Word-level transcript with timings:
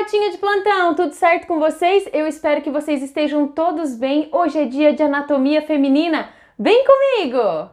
matinha 0.00 0.30
de 0.30 0.38
plantão, 0.38 0.94
tudo 0.94 1.12
certo 1.12 1.46
com 1.46 1.60
vocês? 1.60 2.08
Eu 2.10 2.26
espero 2.26 2.62
que 2.62 2.70
vocês 2.70 3.02
estejam 3.02 3.46
todos 3.46 3.94
bem. 3.94 4.30
Hoje 4.32 4.58
é 4.58 4.64
dia 4.64 4.94
de 4.94 5.02
anatomia 5.02 5.60
feminina. 5.60 6.30
Vem 6.58 6.86
comigo! 6.86 7.68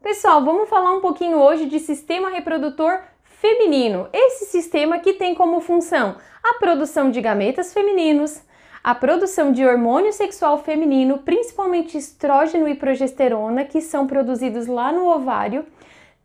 Pessoal, 0.00 0.42
vamos 0.42 0.68
falar 0.70 0.92
um 0.92 1.00
pouquinho 1.02 1.38
hoje 1.38 1.66
de 1.66 1.78
sistema 1.78 2.30
reprodutor 2.30 3.00
feminino. 3.40 4.06
Esse 4.12 4.44
sistema 4.44 4.98
que 4.98 5.14
tem 5.14 5.34
como 5.34 5.60
função 5.60 6.16
a 6.42 6.54
produção 6.54 7.10
de 7.10 7.20
gametas 7.20 7.72
femininos, 7.72 8.42
a 8.84 8.94
produção 8.94 9.50
de 9.50 9.64
hormônio 9.64 10.12
sexual 10.12 10.62
feminino, 10.62 11.18
principalmente 11.18 11.96
estrógeno 11.96 12.68
e 12.68 12.74
progesterona, 12.74 13.64
que 13.64 13.80
são 13.80 14.06
produzidos 14.06 14.66
lá 14.66 14.92
no 14.92 15.06
ovário, 15.06 15.64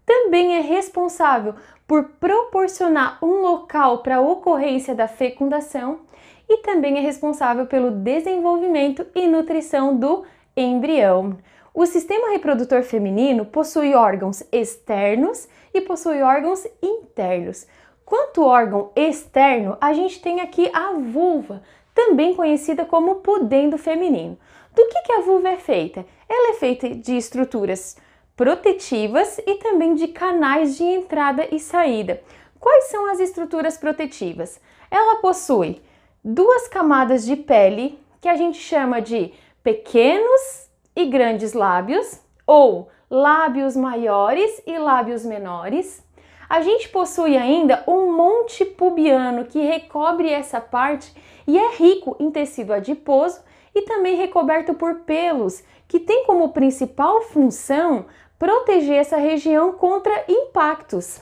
também 0.05 0.57
é 0.57 0.61
responsável 0.61 1.55
por 1.87 2.03
proporcionar 2.19 3.17
um 3.21 3.41
local 3.41 3.99
para 3.99 4.17
a 4.17 4.21
ocorrência 4.21 4.93
da 4.93 5.07
fecundação 5.07 6.01
e 6.49 6.57
também 6.57 6.97
é 6.97 7.01
responsável 7.01 7.65
pelo 7.65 7.91
desenvolvimento 7.91 9.05
e 9.15 9.27
nutrição 9.27 9.95
do 9.95 10.23
embrião. 10.55 11.37
O 11.77 11.85
sistema 11.85 12.29
reprodutor 12.29 12.83
feminino 12.83 13.45
possui 13.45 13.93
órgãos 13.93 14.41
externos 14.49 15.45
e 15.73 15.81
possui 15.81 16.21
órgãos 16.21 16.65
internos. 16.81 17.67
Quanto 18.05 18.45
órgão 18.45 18.93
externo, 18.95 19.77
a 19.81 19.91
gente 19.91 20.21
tem 20.21 20.39
aqui 20.39 20.71
a 20.73 20.93
vulva, 20.93 21.61
também 21.93 22.33
conhecida 22.33 22.85
como 22.85 23.15
pudendo 23.15 23.77
feminino. 23.77 24.37
Do 24.73 24.87
que, 24.87 25.01
que 25.01 25.11
a 25.11 25.19
vulva 25.19 25.49
é 25.49 25.57
feita? 25.57 26.05
Ela 26.29 26.51
é 26.51 26.53
feita 26.53 26.89
de 26.91 27.17
estruturas 27.17 27.97
protetivas 28.37 29.37
e 29.39 29.55
também 29.55 29.95
de 29.95 30.07
canais 30.07 30.77
de 30.77 30.83
entrada 30.83 31.45
e 31.51 31.59
saída. 31.59 32.23
Quais 32.57 32.85
são 32.85 33.11
as 33.11 33.19
estruturas 33.19 33.77
protetivas? 33.77 34.61
Ela 34.89 35.17
possui 35.17 35.81
duas 36.23 36.69
camadas 36.69 37.25
de 37.25 37.35
pele 37.35 37.99
que 38.21 38.29
a 38.29 38.37
gente 38.37 38.59
chama 38.59 39.01
de 39.01 39.33
pequenos 39.61 40.65
e 40.95 41.05
grandes 41.05 41.53
lábios 41.53 42.19
ou 42.45 42.89
lábios 43.09 43.75
maiores 43.75 44.61
e 44.65 44.77
lábios 44.77 45.25
menores. 45.25 46.03
A 46.47 46.61
gente 46.61 46.89
possui 46.89 47.35
ainda 47.37 47.83
um 47.87 48.15
monte 48.15 48.63
pubiano 48.63 49.45
que 49.45 49.59
recobre 49.59 50.29
essa 50.29 50.61
parte 50.61 51.13
e 51.47 51.57
é 51.57 51.75
rico 51.75 52.15
em 52.19 52.29
tecido 52.29 52.73
adiposo 52.73 53.41
e 53.73 53.81
também 53.81 54.15
recoberto 54.15 54.73
por 54.73 55.01
pelos, 55.01 55.63
que 55.87 55.99
tem 55.99 56.25
como 56.25 56.53
principal 56.53 57.21
função 57.21 58.05
proteger 58.39 58.97
essa 58.97 59.17
região 59.17 59.73
contra 59.73 60.23
impactos. 60.29 61.21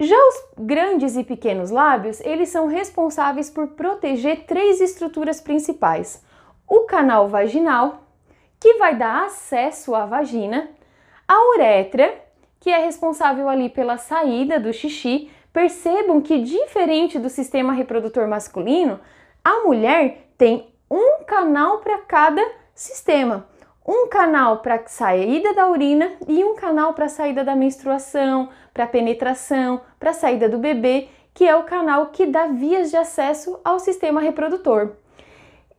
Já 0.00 0.16
os 0.16 0.44
grandes 0.56 1.16
e 1.16 1.24
pequenos 1.24 1.70
lábios, 1.70 2.20
eles 2.20 2.50
são 2.50 2.66
responsáveis 2.66 3.50
por 3.50 3.68
proteger 3.68 4.44
três 4.44 4.80
estruturas 4.80 5.40
principais: 5.40 6.22
o 6.68 6.80
canal 6.82 7.28
vaginal, 7.28 8.07
que 8.60 8.74
vai 8.74 8.96
dar 8.96 9.26
acesso 9.26 9.94
à 9.94 10.04
vagina, 10.06 10.68
a 11.26 11.50
uretra, 11.50 12.14
que 12.60 12.70
é 12.70 12.78
responsável 12.78 13.48
ali 13.48 13.68
pela 13.68 13.98
saída 13.98 14.58
do 14.58 14.72
xixi. 14.72 15.30
Percebam 15.52 16.20
que, 16.20 16.40
diferente 16.42 17.18
do 17.18 17.28
sistema 17.28 17.72
reprodutor 17.72 18.28
masculino, 18.28 19.00
a 19.44 19.60
mulher 19.60 20.28
tem 20.36 20.68
um 20.90 21.24
canal 21.24 21.78
para 21.78 21.98
cada 21.98 22.44
sistema. 22.74 23.46
Um 23.86 24.08
canal 24.08 24.58
para 24.58 24.86
saída 24.86 25.54
da 25.54 25.68
urina 25.68 26.12
e 26.28 26.44
um 26.44 26.54
canal 26.54 26.92
para 26.92 27.08
saída 27.08 27.42
da 27.42 27.56
menstruação, 27.56 28.50
para 28.74 28.86
penetração, 28.86 29.80
para 29.98 30.12
saída 30.12 30.48
do 30.48 30.58
bebê, 30.58 31.08
que 31.32 31.48
é 31.48 31.56
o 31.56 31.62
canal 31.62 32.06
que 32.06 32.26
dá 32.26 32.48
vias 32.48 32.90
de 32.90 32.96
acesso 32.96 33.58
ao 33.64 33.78
sistema 33.78 34.20
reprodutor. 34.20 34.92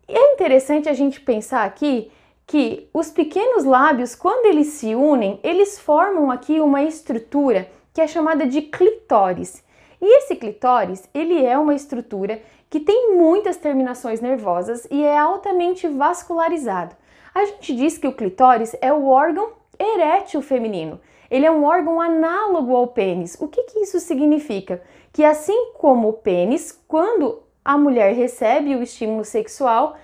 É 0.07 0.34
interessante 0.34 0.89
a 0.89 0.94
gente 0.94 1.22
pensar 1.22 1.63
aqui 1.66 2.12
que 2.49 2.89
os 2.91 3.11
pequenos 3.11 3.63
lábios, 3.63 4.15
quando 4.15 4.47
eles 4.47 4.69
se 4.69 4.95
unem, 4.95 5.39
eles 5.43 5.79
formam 5.79 6.31
aqui 6.31 6.59
uma 6.59 6.81
estrutura 6.81 7.69
que 7.93 8.01
é 8.01 8.07
chamada 8.07 8.47
de 8.47 8.63
clitóris. 8.63 9.63
E 10.01 10.17
esse 10.17 10.35
clitóris, 10.35 11.07
ele 11.13 11.45
é 11.45 11.55
uma 11.59 11.75
estrutura 11.75 12.41
que 12.67 12.79
tem 12.79 13.15
muitas 13.15 13.57
terminações 13.57 14.19
nervosas 14.19 14.88
e 14.89 15.03
é 15.03 15.15
altamente 15.15 15.88
vascularizado. 15.88 16.95
A 17.35 17.45
gente 17.45 17.75
diz 17.75 17.99
que 17.99 18.07
o 18.07 18.15
clitóris 18.15 18.75
é 18.81 18.91
o 18.91 19.05
órgão 19.05 19.51
erétil 19.77 20.41
feminino. 20.41 20.99
Ele 21.29 21.45
é 21.45 21.51
um 21.51 21.63
órgão 21.63 22.01
análogo 22.01 22.75
ao 22.75 22.88
pênis. 22.88 23.38
O 23.39 23.47
que, 23.47 23.61
que 23.61 23.81
isso 23.81 23.99
significa? 23.99 24.81
Que 25.13 25.23
assim 25.23 25.73
como 25.75 26.09
o 26.09 26.13
pênis, 26.13 26.83
quando 26.88 27.43
a 27.63 27.77
mulher 27.77 28.15
recebe 28.15 28.75
o 28.75 28.81
estímulo 28.81 29.23
sexual, 29.23 29.97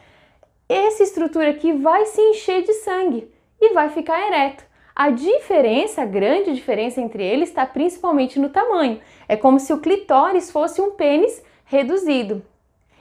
essa 0.73 1.03
estrutura 1.03 1.49
aqui 1.51 1.73
vai 1.73 2.05
se 2.05 2.19
encher 2.19 2.63
de 2.63 2.73
sangue 2.73 3.31
e 3.61 3.73
vai 3.73 3.89
ficar 3.89 4.25
ereto. 4.27 4.63
A 4.95 5.09
diferença, 5.09 6.01
a 6.01 6.05
grande 6.05 6.53
diferença 6.53 7.01
entre 7.01 7.23
eles 7.23 7.49
está 7.49 7.65
principalmente 7.65 8.39
no 8.39 8.49
tamanho. 8.49 9.01
É 9.27 9.35
como 9.35 9.59
se 9.59 9.73
o 9.73 9.79
clitóris 9.79 10.49
fosse 10.49 10.81
um 10.81 10.91
pênis 10.91 11.43
reduzido. 11.65 12.41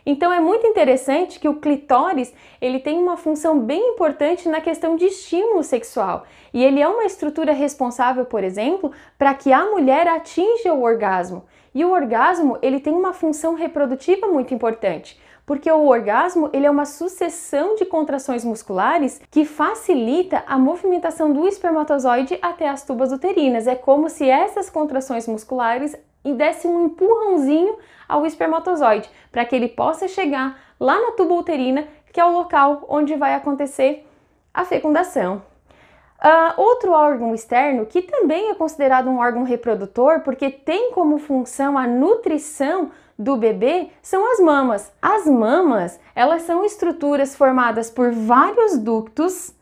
Então 0.06 0.30
é 0.30 0.38
muito 0.38 0.66
interessante 0.66 1.40
que 1.40 1.48
o 1.48 1.60
clitóris 1.60 2.34
ele 2.60 2.78
tem 2.78 2.98
uma 2.98 3.16
função 3.16 3.58
bem 3.58 3.92
importante 3.92 4.48
na 4.48 4.60
questão 4.60 4.96
de 4.96 5.06
estímulo 5.06 5.62
sexual 5.62 6.26
e 6.52 6.62
ele 6.62 6.80
é 6.80 6.86
uma 6.86 7.04
estrutura 7.04 7.52
responsável, 7.52 8.26
por 8.26 8.44
exemplo, 8.44 8.92
para 9.16 9.32
que 9.32 9.50
a 9.52 9.64
mulher 9.64 10.06
atinja 10.06 10.74
o 10.74 10.82
orgasmo. 10.82 11.44
E 11.74 11.84
o 11.84 11.90
orgasmo 11.90 12.58
ele 12.60 12.80
tem 12.80 12.92
uma 12.92 13.14
função 13.14 13.54
reprodutiva 13.54 14.26
muito 14.26 14.52
importante, 14.52 15.18
porque 15.46 15.70
o 15.70 15.86
orgasmo 15.86 16.48
ele 16.52 16.66
é 16.66 16.70
uma 16.70 16.84
sucessão 16.84 17.76
de 17.76 17.84
contrações 17.84 18.44
musculares 18.44 19.20
que 19.30 19.44
facilita 19.44 20.42
a 20.46 20.58
movimentação 20.58 21.32
do 21.32 21.46
espermatozoide 21.46 22.38
até 22.40 22.68
as 22.68 22.84
tubas 22.84 23.12
uterinas. 23.12 23.66
É 23.66 23.74
como 23.74 24.08
se 24.08 24.28
essas 24.28 24.70
contrações 24.70 25.28
musculares 25.28 25.94
dessem 26.24 26.70
um 26.70 26.86
empurrãozinho 26.86 27.76
ao 28.08 28.24
espermatozoide 28.24 29.10
para 29.30 29.44
que 29.44 29.54
ele 29.54 29.68
possa 29.68 30.08
chegar 30.08 30.58
lá 30.80 31.00
na 31.00 31.12
tuba 31.12 31.34
uterina, 31.34 31.86
que 32.12 32.20
é 32.20 32.24
o 32.24 32.32
local 32.32 32.84
onde 32.88 33.14
vai 33.14 33.34
acontecer 33.34 34.06
a 34.52 34.64
fecundação. 34.64 35.42
Uh, 36.22 36.58
outro 36.58 36.92
órgão 36.92 37.34
externo, 37.34 37.84
que 37.84 38.00
também 38.00 38.50
é 38.50 38.54
considerado 38.54 39.10
um 39.10 39.18
órgão 39.18 39.42
reprodutor, 39.42 40.20
porque 40.20 40.48
tem 40.50 40.92
como 40.92 41.18
função 41.18 41.76
a 41.76 41.86
nutrição 41.86 42.90
do 43.18 43.36
bebê 43.36 43.90
são 44.02 44.32
as 44.32 44.40
mamas. 44.40 44.92
As 45.00 45.26
mamas, 45.26 46.00
elas 46.14 46.42
são 46.42 46.64
estruturas 46.64 47.36
formadas 47.36 47.90
por 47.90 48.10
vários 48.10 48.78
ductos. 48.78 49.52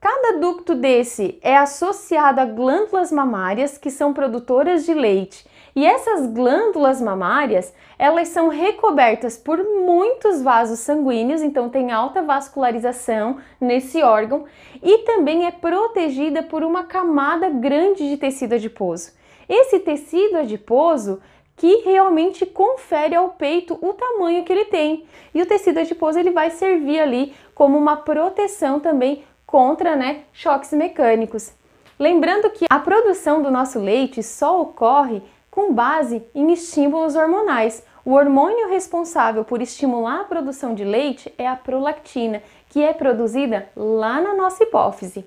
Cada 0.00 0.38
ducto 0.38 0.74
desse 0.74 1.38
é 1.42 1.56
associado 1.56 2.40
a 2.40 2.44
glândulas 2.44 3.12
mamárias 3.12 3.78
que 3.78 3.90
são 3.90 4.12
produtoras 4.12 4.84
de 4.84 4.94
leite. 4.94 5.46
E 5.74 5.86
essas 5.86 6.26
glândulas 6.26 7.00
mamárias, 7.00 7.72
elas 7.98 8.28
são 8.28 8.48
recobertas 8.48 9.38
por 9.38 9.58
muitos 9.64 10.42
vasos 10.42 10.80
sanguíneos, 10.80 11.40
então 11.40 11.70
tem 11.70 11.90
alta 11.90 12.22
vascularização 12.22 13.38
nesse 13.60 14.02
órgão 14.02 14.44
e 14.82 14.98
também 14.98 15.46
é 15.46 15.50
protegida 15.50 16.42
por 16.42 16.62
uma 16.62 16.84
camada 16.84 17.48
grande 17.48 18.08
de 18.08 18.16
tecido 18.18 18.54
adiposo. 18.54 19.12
Esse 19.48 19.78
tecido 19.78 20.38
adiposo 20.38 21.20
que 21.56 21.76
realmente 21.84 22.44
confere 22.44 23.14
ao 23.14 23.30
peito 23.30 23.78
o 23.80 23.92
tamanho 23.92 24.44
que 24.44 24.52
ele 24.52 24.64
tem. 24.64 25.04
E 25.34 25.40
o 25.40 25.46
tecido 25.46 25.78
adiposo 25.78 26.18
ele 26.18 26.30
vai 26.30 26.50
servir 26.50 26.98
ali 26.98 27.34
como 27.54 27.78
uma 27.78 27.96
proteção 27.96 28.80
também 28.80 29.24
contra 29.46 29.94
né, 29.94 30.24
choques 30.32 30.72
mecânicos. 30.72 31.52
Lembrando 31.98 32.50
que 32.50 32.66
a 32.68 32.78
produção 32.78 33.42
do 33.42 33.50
nosso 33.50 33.78
leite 33.78 34.22
só 34.22 34.60
ocorre 34.60 35.22
com 35.52 35.72
base 35.74 36.26
em 36.34 36.50
estímulos 36.50 37.14
hormonais. 37.14 37.84
O 38.04 38.14
hormônio 38.14 38.70
responsável 38.70 39.44
por 39.44 39.60
estimular 39.60 40.22
a 40.22 40.24
produção 40.24 40.74
de 40.74 40.82
leite 40.82 41.32
é 41.36 41.46
a 41.46 41.54
prolactina, 41.54 42.42
que 42.70 42.82
é 42.82 42.92
produzida 42.94 43.68
lá 43.76 44.18
na 44.20 44.34
nossa 44.34 44.64
hipófise. 44.64 45.24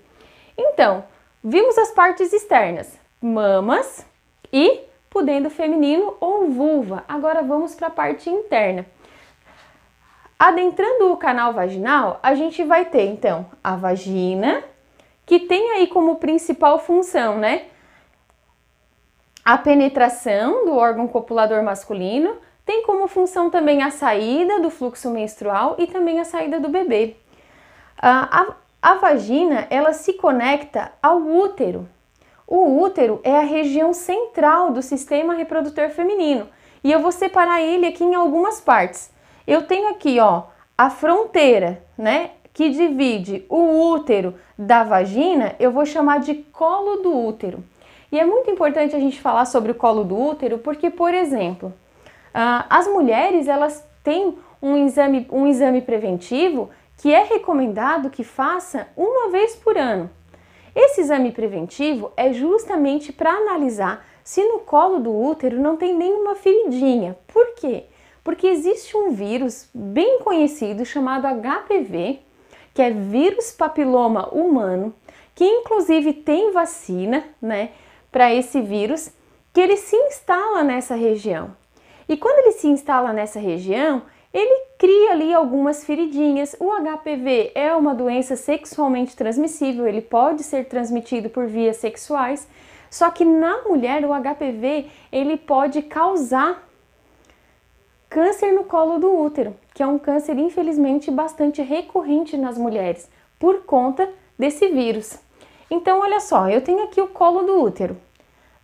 Então, 0.57 1.05
vimos 1.43 1.77
as 1.77 1.91
partes 1.91 2.33
externas, 2.33 2.99
mamas 3.21 4.03
e 4.51 4.81
pudendo 5.11 5.49
feminino 5.49 6.17
ou 6.19 6.49
vulva. 6.49 7.05
Agora 7.07 7.43
vamos 7.43 7.75
para 7.75 7.87
a 7.87 7.91
parte 7.91 8.27
interna. 8.27 8.83
Adentrando 10.39 11.13
o 11.13 11.17
canal 11.17 11.53
vaginal, 11.53 12.19
a 12.23 12.33
gente 12.33 12.63
vai 12.63 12.83
ter 12.85 13.05
então 13.05 13.45
a 13.63 13.75
vagina, 13.75 14.63
que 15.23 15.39
tem 15.39 15.71
aí 15.73 15.87
como 15.87 16.15
principal 16.15 16.79
função, 16.79 17.37
né? 17.37 17.67
A 19.45 19.59
penetração 19.59 20.65
do 20.65 20.75
órgão 20.75 21.07
copulador 21.07 21.61
masculino, 21.61 22.35
tem 22.65 22.81
como 22.81 23.07
função 23.07 23.47
também 23.47 23.83
a 23.83 23.91
saída 23.91 24.59
do 24.59 24.71
fluxo 24.71 25.11
menstrual 25.11 25.75
e 25.77 25.85
também 25.85 26.19
a 26.19 26.25
saída 26.25 26.59
do 26.59 26.67
bebê. 26.67 27.15
A, 27.95 28.41
a, 28.41 28.55
a 28.81 28.95
vagina 28.95 29.67
ela 29.69 29.93
se 29.93 30.13
conecta 30.13 30.91
ao 30.99 31.19
útero. 31.19 31.87
O 32.47 32.81
útero 32.81 33.21
é 33.23 33.37
a 33.37 33.43
região 33.43 33.93
central 33.93 34.71
do 34.71 34.81
sistema 34.81 35.35
reprodutor 35.35 35.91
feminino 35.91 36.49
e 36.83 36.91
eu 36.91 36.99
vou 36.99 37.11
separar 37.11 37.61
ele 37.61 37.85
aqui 37.85 38.03
em 38.03 38.15
algumas 38.15 38.59
partes. 38.59 39.11
Eu 39.45 39.67
tenho 39.67 39.89
aqui, 39.89 40.19
ó, 40.19 40.45
a 40.75 40.89
fronteira, 40.89 41.83
né, 41.95 42.31
que 42.51 42.71
divide 42.71 43.45
o 43.47 43.91
útero 43.91 44.33
da 44.57 44.83
vagina, 44.83 45.55
eu 45.59 45.71
vou 45.71 45.85
chamar 45.85 46.19
de 46.19 46.33
colo 46.33 47.03
do 47.03 47.15
útero. 47.15 47.63
E 48.15 48.19
é 48.19 48.25
muito 48.25 48.49
importante 48.49 48.95
a 48.95 48.99
gente 48.99 49.21
falar 49.21 49.45
sobre 49.45 49.71
o 49.71 49.75
colo 49.75 50.03
do 50.03 50.17
útero 50.17 50.57
porque, 50.57 50.89
por 50.89 51.13
exemplo, 51.13 51.73
Uh, 52.35 52.67
as 52.69 52.85
mulheres 52.85 53.47
elas 53.47 53.81
têm 54.03 54.37
um 54.61 54.75
exame, 54.85 55.25
um 55.31 55.47
exame 55.47 55.81
preventivo 55.81 56.69
que 56.97 57.13
é 57.13 57.23
recomendado 57.23 58.09
que 58.09 58.25
faça 58.25 58.89
uma 58.97 59.29
vez 59.29 59.55
por 59.55 59.77
ano. 59.77 60.09
Esse 60.75 60.99
exame 60.99 61.31
preventivo 61.31 62.11
é 62.17 62.33
justamente 62.33 63.13
para 63.13 63.31
analisar 63.31 64.05
se 64.21 64.43
no 64.43 64.59
colo 64.59 64.99
do 64.99 65.17
útero 65.17 65.61
não 65.61 65.77
tem 65.77 65.95
nenhuma 65.95 66.35
feridinha. 66.35 67.17
Por 67.25 67.55
quê? 67.55 67.85
Porque 68.21 68.47
existe 68.47 68.97
um 68.97 69.11
vírus 69.11 69.69
bem 69.73 70.19
conhecido 70.19 70.83
chamado 70.83 71.27
HPV, 71.27 72.19
que 72.73 72.81
é 72.81 72.91
vírus 72.91 73.53
papiloma 73.53 74.27
humano, 74.27 74.93
que 75.33 75.45
inclusive 75.45 76.11
tem 76.11 76.51
vacina, 76.51 77.23
né, 77.41 77.69
para 78.15 78.33
esse 78.33 78.61
vírus, 78.61 79.11
que 79.51 79.59
ele 79.59 79.75
se 79.75 79.93
instala 79.93 80.63
nessa 80.63 80.95
região. 80.95 81.53
E 82.07 82.15
quando 82.15 82.39
ele 82.39 82.53
se 82.53 82.65
instala 82.65 83.11
nessa 83.11 83.41
região, 83.41 84.03
ele 84.33 84.67
cria 84.79 85.11
ali 85.11 85.33
algumas 85.33 85.83
feridinhas. 85.83 86.55
O 86.57 86.71
HPV 86.71 87.51
é 87.53 87.75
uma 87.75 87.93
doença 87.93 88.37
sexualmente 88.37 89.17
transmissível, 89.17 89.85
ele 89.85 89.99
pode 89.99 90.43
ser 90.43 90.63
transmitido 90.63 91.29
por 91.29 91.45
vias 91.45 91.75
sexuais, 91.75 92.47
só 92.89 93.11
que 93.11 93.25
na 93.25 93.63
mulher 93.63 94.05
o 94.05 94.13
HPV 94.13 94.85
ele 95.11 95.35
pode 95.35 95.81
causar 95.81 96.65
câncer 98.09 98.53
no 98.53 98.63
colo 98.63 98.97
do 98.97 99.13
útero, 99.13 99.57
que 99.73 99.83
é 99.83 99.87
um 99.87 99.99
câncer 99.99 100.37
infelizmente 100.37 101.11
bastante 101.11 101.61
recorrente 101.61 102.37
nas 102.37 102.57
mulheres 102.57 103.09
por 103.37 103.63
conta 103.65 104.07
desse 104.39 104.69
vírus. 104.69 105.19
Então, 105.69 105.99
olha 105.99 106.21
só, 106.21 106.47
eu 106.47 106.61
tenho 106.61 106.81
aqui 106.85 107.01
o 107.01 107.09
colo 107.09 107.43
do 107.43 107.61
útero. 107.61 108.04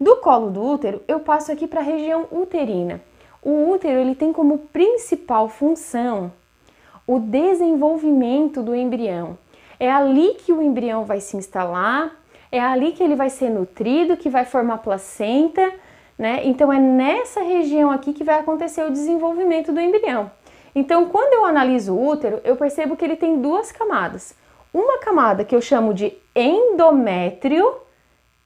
Do 0.02 0.16
colo 0.16 0.50
do 0.50 0.64
útero, 0.64 1.04
eu 1.08 1.20
passo 1.20 1.52
aqui 1.52 1.68
para 1.68 1.80
a 1.80 1.84
região 1.84 2.26
uterina. 2.32 3.00
O 3.40 3.70
útero 3.70 4.00
ele 4.00 4.16
tem 4.16 4.34
como 4.34 4.58
principal 4.58 5.48
função 5.48 6.34
o 7.06 7.20
desenvolvimento 7.20 8.64
do 8.64 8.76
embrião. 8.76 9.38
É 9.80 9.92
ali 9.92 10.34
que 10.40 10.52
o 10.52 10.60
embrião 10.60 11.06
vai 11.06 11.20
se 11.20 11.38
instalar, 11.38 12.20
é 12.52 12.60
ali 12.60 12.94
que 12.94 13.04
ele 13.04 13.16
vai 13.16 13.30
ser 13.30 13.52
nutrido, 13.52 14.18
que 14.18 14.28
vai 14.28 14.44
formar 14.44 14.80
placenta, 14.80 15.72
né? 16.18 16.42
Então 16.46 16.74
é 16.74 16.80
nessa 16.80 17.44
região 17.44 17.92
aqui 17.92 18.12
que 18.12 18.24
vai 18.24 18.40
acontecer 18.40 18.84
o 18.84 18.92
desenvolvimento 18.92 19.72
do 19.72 19.80
embrião. 19.80 20.32
Então, 20.74 21.10
quando 21.10 21.34
eu 21.34 21.46
analiso 21.46 21.94
o 21.94 22.08
útero, 22.08 22.42
eu 22.44 22.56
percebo 22.56 22.98
que 22.98 23.06
ele 23.06 23.16
tem 23.16 23.40
duas 23.40 23.72
camadas. 23.72 24.34
Uma 24.74 24.98
camada 24.98 25.46
que 25.46 25.56
eu 25.56 25.62
chamo 25.62 25.94
de 25.94 26.12
endométrio, 26.36 27.76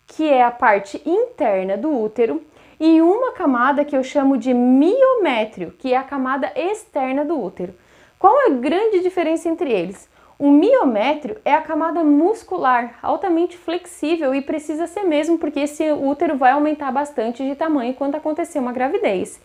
que 0.08 0.30
é 0.30 0.44
a 0.44 0.52
parte 0.52 1.02
interna 1.06 1.78
do 1.78 1.90
útero, 1.92 2.42
e 2.80 3.02
uma 3.02 3.32
camada 3.32 3.86
que 3.86 3.96
eu 3.96 4.04
chamo 4.04 4.38
de 4.38 4.54
miométrio, 4.54 5.72
que 5.80 5.94
é 5.94 5.98
a 5.98 6.04
camada 6.04 6.52
externa 6.56 7.24
do 7.24 7.42
útero. 7.42 7.74
Qual 8.20 8.40
é 8.42 8.48
a 8.48 8.50
grande 8.50 9.02
diferença 9.02 9.48
entre 9.48 9.72
eles? 9.72 10.10
O 10.38 10.52
miométrio 10.52 11.38
é 11.46 11.54
a 11.54 11.62
camada 11.62 12.04
muscular, 12.04 13.00
altamente 13.02 13.58
flexível 13.58 14.36
e 14.36 14.42
precisa 14.42 14.86
ser 14.86 15.04
mesmo 15.04 15.38
porque 15.38 15.62
esse 15.62 15.90
útero 15.92 16.36
vai 16.36 16.52
aumentar 16.52 16.92
bastante 16.92 17.46
de 17.48 17.56
tamanho 17.56 17.94
quando 17.94 18.16
acontecer 18.16 18.60
uma 18.60 18.74
gravidez. 18.74 19.40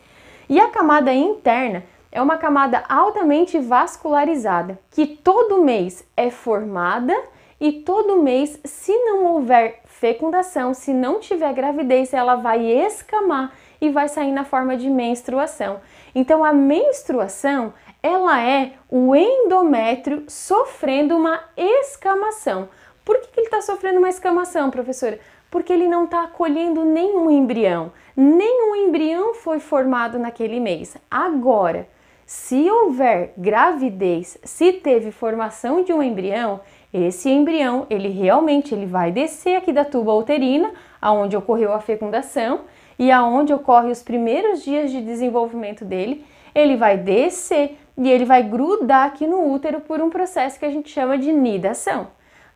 E 0.49 0.59
a 0.59 0.67
camada 0.67 1.15
interna 1.15 1.85
é 2.11 2.21
uma 2.21 2.37
camada 2.37 2.83
altamente 2.89 3.57
vascularizada, 3.61 4.81
que 4.91 5.07
todo 5.07 5.63
mês 5.63 6.05
é 6.17 6.29
formada 6.29 7.17
e 7.61 7.71
todo 7.71 8.21
mês, 8.21 8.59
se 8.65 8.93
não 9.05 9.27
houver 9.27 9.81
fecundação, 10.01 10.73
se 10.73 10.95
não 10.95 11.21
tiver 11.21 11.53
gravidez, 11.53 12.15
ela 12.15 12.35
vai 12.35 12.65
escamar 12.65 13.55
e 13.79 13.91
vai 13.91 14.09
sair 14.09 14.33
na 14.33 14.45
forma 14.45 14.75
de 14.75 14.89
menstruação. 14.89 15.81
Então 16.15 16.43
a 16.43 16.55
menstruação, 16.55 17.75
ela 18.03 18.43
é 18.43 18.73
o 18.89 19.15
endométrio 19.15 20.25
sofrendo 20.27 21.15
uma 21.15 21.39
escamação. 21.55 22.71
Por 23.05 23.21
que, 23.21 23.29
que 23.29 23.41
ele 23.41 23.47
está 23.49 23.61
sofrendo 23.61 23.99
uma 23.99 24.09
escamação, 24.09 24.71
professora? 24.71 25.21
Porque 25.51 25.73
ele 25.73 25.87
não 25.87 26.05
está 26.05 26.25
acolhendo 26.25 26.83
nenhum 26.83 27.31
embrião. 27.31 27.93
Nenhum 28.17 28.75
embrião 28.75 29.35
foi 29.35 29.61
formado 29.61 30.19
naquele 30.19 30.61
mês. 30.61 30.97
Agora, 31.11 31.87
se 32.25 32.71
houver 32.71 33.35
gravidez, 33.37 34.39
se 34.45 34.73
teve 34.73 35.11
formação 35.11 35.83
de 35.83 35.93
um 35.93 36.03
embrião, 36.03 36.61
esse 36.93 37.31
embrião, 37.31 37.87
ele 37.89 38.09
realmente 38.09 38.75
ele 38.75 38.87
vai 38.87 39.13
descer 39.13 39.57
aqui 39.57 39.73
da 39.73 39.85
tuba 39.85 40.13
uterina, 40.13 40.73
aonde 41.01 41.37
ocorreu 41.37 41.73
a 41.73 41.81
fecundação 41.81 42.63
e 42.99 43.11
aonde 43.11 43.53
ocorre 43.53 43.91
os 43.91 44.03
primeiros 44.03 44.63
dias 44.63 44.91
de 44.91 45.01
desenvolvimento 45.01 45.85
dele, 45.85 46.25
ele 46.55 46.77
vai 46.77 46.99
descer 46.99 47.79
e 47.97 48.11
ele 48.11 48.25
vai 48.25 48.43
grudar 48.43 49.07
aqui 49.07 49.27
no 49.27 49.53
útero 49.53 49.81
por 49.81 50.01
um 50.01 50.11
processo 50.11 50.59
que 50.59 50.65
a 50.65 50.71
gente 50.71 50.91
chama 50.91 51.17
de 51.17 51.33
nidação. 51.33 52.09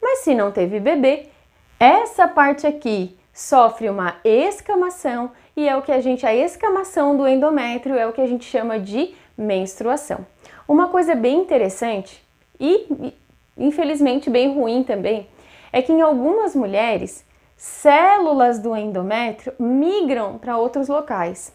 Mas 0.03 0.21
se 0.21 0.35
não 0.35 0.51
teve 0.51 0.81
bebê, 0.81 1.27
essa 1.79 2.27
parte 2.27 2.67
aqui 2.67 3.17
sofre 3.33 3.89
uma 3.89 4.17
escamação 4.25 5.31
e 5.57 5.69
é 5.69 5.77
o 5.77 5.83
que 5.83 5.93
a 5.93 6.01
gente 6.01 6.27
a 6.27 6.35
escamação 6.35 7.17
do 7.17 7.27
endométrio 7.27 7.97
é 7.97 8.07
o 8.07 8.13
que 8.13 8.21
a 8.21 8.27
gente 8.27 8.45
chama 8.45 8.79
de 8.79 9.15
menstruação. 9.37 10.27
Uma 10.67 10.89
coisa 10.89 11.15
bem 11.15 11.41
interessante 11.41 12.23
e 12.59 13.13
infelizmente 13.57 14.29
bem 14.29 14.55
ruim 14.55 14.83
também, 14.83 15.29
é 15.73 15.83
que 15.83 15.93
em 15.93 16.01
algumas 16.01 16.55
mulheres, 16.55 17.25
células 17.57 18.59
do 18.59 18.77
endométrio 18.77 19.55
migram 19.59 20.39
para 20.39 20.57
outros 20.57 20.89
locais 20.89 21.53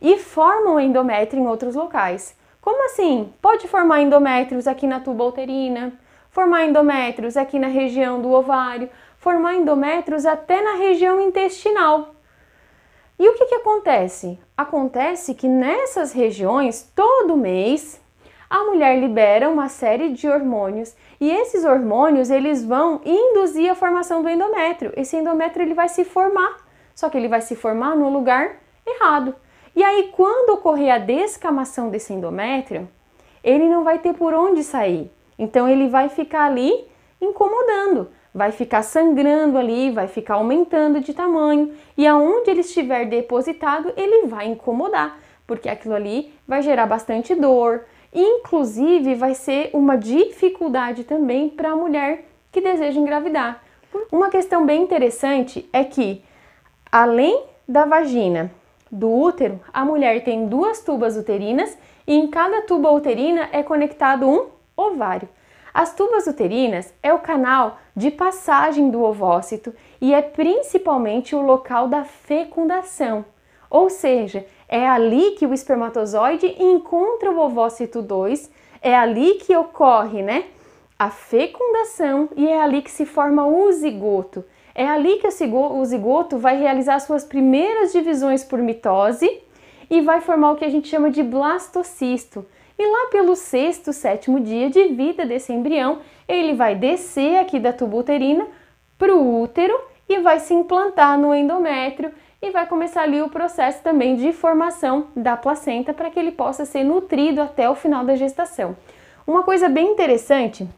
e 0.00 0.18
formam 0.18 0.80
endométrio 0.80 1.42
em 1.42 1.46
outros 1.46 1.74
locais. 1.74 2.36
Como 2.60 2.84
assim? 2.86 3.32
Pode 3.40 3.68
formar 3.68 4.00
endométrios 4.00 4.66
aqui 4.66 4.86
na 4.86 5.00
tuba 5.00 5.24
uterina, 5.24 5.92
formar 6.30 6.64
endométrios 6.64 7.36
aqui 7.36 7.58
na 7.58 7.68
região 7.68 8.20
do 8.20 8.32
ovário, 8.32 8.90
formar 9.16 9.54
endométrios 9.54 10.26
até 10.26 10.60
na 10.60 10.74
região 10.74 11.20
intestinal. 11.20 12.14
E 13.18 13.28
o 13.28 13.34
que, 13.34 13.46
que 13.46 13.54
acontece? 13.54 14.36
Acontece 14.56 15.34
que 15.34 15.46
nessas 15.46 16.12
regiões, 16.12 16.90
todo 16.94 17.36
mês, 17.36 18.01
a 18.52 18.64
mulher 18.64 19.00
libera 19.00 19.48
uma 19.48 19.70
série 19.70 20.10
de 20.10 20.28
hormônios 20.28 20.94
e 21.18 21.30
esses 21.30 21.64
hormônios 21.64 22.28
eles 22.28 22.62
vão 22.62 23.00
induzir 23.02 23.70
a 23.70 23.74
formação 23.74 24.22
do 24.22 24.28
endométrio. 24.28 24.92
Esse 24.94 25.16
endométrio 25.16 25.64
ele 25.64 25.72
vai 25.72 25.88
se 25.88 26.04
formar, 26.04 26.58
só 26.94 27.08
que 27.08 27.16
ele 27.16 27.28
vai 27.28 27.40
se 27.40 27.56
formar 27.56 27.96
no 27.96 28.10
lugar 28.10 28.56
errado. 28.86 29.34
E 29.74 29.82
aí 29.82 30.12
quando 30.14 30.50
ocorrer 30.50 30.92
a 30.92 30.98
descamação 30.98 31.88
desse 31.88 32.12
endométrio, 32.12 32.86
ele 33.42 33.70
não 33.70 33.84
vai 33.84 34.00
ter 34.00 34.12
por 34.12 34.34
onde 34.34 34.62
sair. 34.62 35.10
Então 35.38 35.66
ele 35.66 35.88
vai 35.88 36.10
ficar 36.10 36.44
ali 36.44 36.86
incomodando, 37.22 38.10
vai 38.34 38.52
ficar 38.52 38.82
sangrando 38.82 39.56
ali, 39.56 39.90
vai 39.90 40.08
ficar 40.08 40.34
aumentando 40.34 41.00
de 41.00 41.14
tamanho 41.14 41.72
e 41.96 42.06
aonde 42.06 42.50
ele 42.50 42.60
estiver 42.60 43.06
depositado, 43.06 43.94
ele 43.96 44.26
vai 44.26 44.46
incomodar, 44.46 45.18
porque 45.46 45.70
aquilo 45.70 45.94
ali 45.94 46.34
vai 46.46 46.60
gerar 46.60 46.84
bastante 46.84 47.34
dor, 47.34 47.86
Inclusive, 48.12 49.14
vai 49.14 49.34
ser 49.34 49.70
uma 49.72 49.96
dificuldade 49.96 51.04
também 51.04 51.48
para 51.48 51.70
a 51.70 51.76
mulher 51.76 52.26
que 52.50 52.60
deseja 52.60 53.00
engravidar. 53.00 53.62
Uma 54.10 54.28
questão 54.28 54.66
bem 54.66 54.82
interessante 54.82 55.68
é 55.72 55.82
que, 55.84 56.22
além 56.90 57.44
da 57.66 57.84
vagina, 57.84 58.50
do 58.90 59.10
útero, 59.10 59.58
a 59.72 59.84
mulher 59.84 60.22
tem 60.22 60.46
duas 60.46 60.82
tubas 60.84 61.16
uterinas 61.16 61.76
e 62.06 62.14
em 62.14 62.26
cada 62.28 62.62
tuba 62.62 62.90
uterina 62.90 63.48
é 63.50 63.62
conectado 63.62 64.28
um 64.28 64.48
ovário. 64.76 65.28
As 65.72 65.94
tubas 65.94 66.26
uterinas 66.26 66.92
é 67.02 67.14
o 67.14 67.18
canal 67.18 67.78
de 67.96 68.10
passagem 68.10 68.90
do 68.90 69.02
ovócito 69.02 69.74
e 69.98 70.12
é 70.12 70.20
principalmente 70.20 71.34
o 71.34 71.40
local 71.40 71.88
da 71.88 72.04
fecundação. 72.04 73.24
Ou 73.70 73.88
seja, 73.88 74.44
é 74.72 74.88
ali 74.88 75.32
que 75.32 75.44
o 75.44 75.52
espermatozoide 75.52 76.46
encontra 76.58 77.30
o 77.30 77.38
ovócito 77.38 78.00
2, 78.00 78.50
é 78.80 78.96
ali 78.96 79.34
que 79.34 79.54
ocorre, 79.54 80.22
né, 80.22 80.44
a 80.98 81.10
fecundação 81.10 82.30
e 82.34 82.48
é 82.48 82.58
ali 82.58 82.80
que 82.80 82.90
se 82.90 83.04
forma 83.04 83.46
o 83.46 83.70
zigoto. 83.70 84.42
É 84.74 84.88
ali 84.88 85.18
que 85.18 85.26
o 85.26 85.84
zigoto 85.84 86.38
vai 86.38 86.56
realizar 86.56 87.00
suas 87.00 87.22
primeiras 87.22 87.92
divisões 87.92 88.42
por 88.42 88.60
mitose 88.60 89.42
e 89.90 90.00
vai 90.00 90.22
formar 90.22 90.52
o 90.52 90.56
que 90.56 90.64
a 90.64 90.70
gente 90.70 90.88
chama 90.88 91.10
de 91.10 91.22
blastocisto. 91.22 92.46
E 92.78 92.86
lá 92.86 93.08
pelo 93.10 93.36
sexto, 93.36 93.92
sétimo 93.92 94.40
dia 94.40 94.70
de 94.70 94.88
vida 94.88 95.26
desse 95.26 95.52
embrião, 95.52 95.98
ele 96.26 96.54
vai 96.54 96.74
descer 96.74 97.38
aqui 97.38 97.60
da 97.60 97.74
tuba 97.74 97.98
uterina 97.98 98.46
para 98.96 99.14
o 99.14 99.42
útero 99.42 99.78
e 100.08 100.18
vai 100.20 100.40
se 100.40 100.54
implantar 100.54 101.18
no 101.18 101.34
endométrio 101.34 102.10
e 102.42 102.50
vai 102.50 102.66
começar 102.66 103.02
ali 103.02 103.22
o 103.22 103.28
processo 103.28 103.80
também 103.84 104.16
de 104.16 104.32
formação 104.32 105.06
da 105.14 105.36
placenta 105.36 105.94
para 105.94 106.10
que 106.10 106.18
ele 106.18 106.32
possa 106.32 106.64
ser 106.64 106.82
nutrido 106.82 107.40
até 107.40 107.70
o 107.70 107.76
final 107.76 108.04
da 108.04 108.16
gestação. 108.16 108.76
Uma 109.24 109.44
coisa 109.44 109.68
bem 109.68 109.92
interessante 109.92 110.68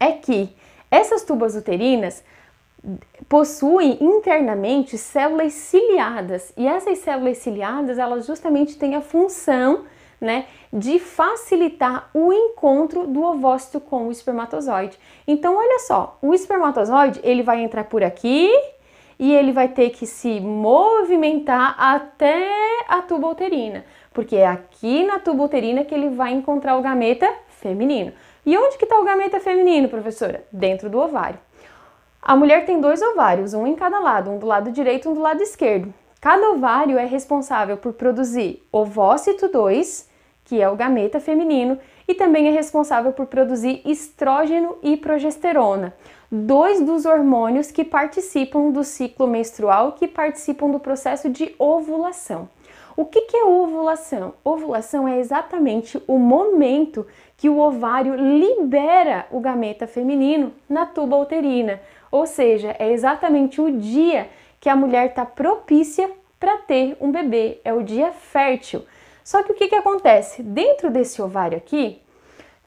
é 0.00 0.12
que 0.12 0.48
essas 0.90 1.22
tubas 1.22 1.54
uterinas 1.54 2.24
possuem 3.28 3.98
internamente 4.00 4.96
células 4.96 5.52
ciliadas 5.52 6.52
e 6.56 6.66
essas 6.66 6.98
células 6.98 7.38
ciliadas 7.38 7.98
elas 7.98 8.26
justamente 8.26 8.78
têm 8.78 8.94
a 8.94 9.02
função 9.02 9.84
né, 10.18 10.46
de 10.72 10.98
facilitar 10.98 12.08
o 12.14 12.32
encontro 12.32 13.06
do 13.06 13.22
ovócito 13.22 13.80
com 13.80 14.08
o 14.08 14.12
espermatozoide. 14.12 14.98
Então, 15.26 15.56
olha 15.56 15.78
só, 15.80 16.16
o 16.22 16.32
espermatozoide 16.32 17.20
ele 17.22 17.42
vai 17.42 17.62
entrar 17.62 17.84
por 17.84 18.02
aqui 18.02 18.50
e 19.18 19.32
ele 19.32 19.52
vai 19.52 19.68
ter 19.68 19.90
que 19.90 20.06
se 20.06 20.40
movimentar 20.40 21.74
até 21.78 22.48
a 22.88 23.02
tuba 23.02 23.28
uterina, 23.28 23.84
porque 24.12 24.36
é 24.36 24.46
aqui 24.46 25.04
na 25.04 25.18
tuba 25.18 25.44
uterina 25.44 25.84
que 25.84 25.94
ele 25.94 26.10
vai 26.10 26.32
encontrar 26.32 26.76
o 26.76 26.82
gameta 26.82 27.32
feminino. 27.48 28.12
E 28.44 28.56
onde 28.56 28.78
que 28.78 28.84
está 28.84 28.98
o 28.98 29.04
gameta 29.04 29.40
feminino, 29.40 29.88
professora? 29.88 30.44
Dentro 30.52 30.88
do 30.88 30.98
ovário. 30.98 31.38
A 32.22 32.34
mulher 32.34 32.64
tem 32.66 32.80
dois 32.80 33.00
ovários, 33.02 33.54
um 33.54 33.66
em 33.66 33.74
cada 33.74 33.98
lado, 33.98 34.30
um 34.30 34.38
do 34.38 34.46
lado 34.46 34.70
direito 34.70 35.08
e 35.08 35.10
um 35.10 35.14
do 35.14 35.20
lado 35.20 35.42
esquerdo. 35.42 35.92
Cada 36.20 36.50
ovário 36.50 36.98
é 36.98 37.04
responsável 37.04 37.76
por 37.76 37.92
produzir 37.92 38.66
ovócito 38.72 39.48
2, 39.48 40.08
que 40.44 40.60
é 40.60 40.68
o 40.68 40.76
gameta 40.76 41.20
feminino, 41.20 41.78
e 42.08 42.14
também 42.14 42.48
é 42.48 42.50
responsável 42.50 43.12
por 43.12 43.26
produzir 43.26 43.80
estrógeno 43.84 44.76
e 44.82 44.96
progesterona, 44.96 45.94
dois 46.30 46.80
dos 46.80 47.06
hormônios 47.06 47.70
que 47.70 47.84
participam 47.84 48.70
do 48.70 48.82
ciclo 48.82 49.26
menstrual, 49.26 49.92
que 49.92 50.08
participam 50.08 50.70
do 50.70 50.80
processo 50.80 51.28
de 51.28 51.54
ovulação. 51.58 52.48
O 52.96 53.04
que, 53.04 53.22
que 53.22 53.36
é 53.36 53.44
ovulação? 53.44 54.32
Ovulação 54.42 55.06
é 55.06 55.18
exatamente 55.18 56.02
o 56.06 56.18
momento 56.18 57.06
que 57.36 57.48
o 57.48 57.58
ovário 57.58 58.14
libera 58.14 59.26
o 59.30 59.38
gameta 59.38 59.86
feminino 59.86 60.52
na 60.66 60.86
tuba 60.86 61.16
uterina, 61.18 61.80
ou 62.10 62.26
seja, 62.26 62.74
é 62.78 62.90
exatamente 62.90 63.60
o 63.60 63.70
dia 63.70 64.30
que 64.58 64.70
a 64.70 64.76
mulher 64.76 65.08
está 65.08 65.26
propícia 65.26 66.10
para 66.40 66.56
ter 66.58 66.96
um 67.00 67.12
bebê, 67.12 67.60
é 67.64 67.72
o 67.72 67.82
dia 67.82 68.12
fértil. 68.12 68.82
Só 69.22 69.42
que 69.42 69.52
o 69.52 69.54
que, 69.54 69.68
que 69.68 69.74
acontece? 69.74 70.42
Dentro 70.42 70.90
desse 70.90 71.20
ovário 71.20 71.58
aqui, 71.58 72.00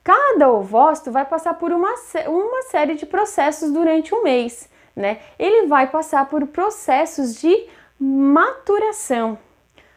cada 0.02 0.50
ovócito 0.50 1.10
vai 1.10 1.24
passar 1.24 1.54
por 1.54 1.72
uma, 1.72 1.94
uma 2.26 2.62
série 2.62 2.94
de 2.94 3.06
processos 3.06 3.70
durante 3.70 4.14
um 4.14 4.22
mês, 4.22 4.68
né? 4.94 5.20
Ele 5.38 5.66
vai 5.66 5.88
passar 5.88 6.28
por 6.28 6.46
processos 6.46 7.40
de 7.40 7.66
maturação. 7.98 9.38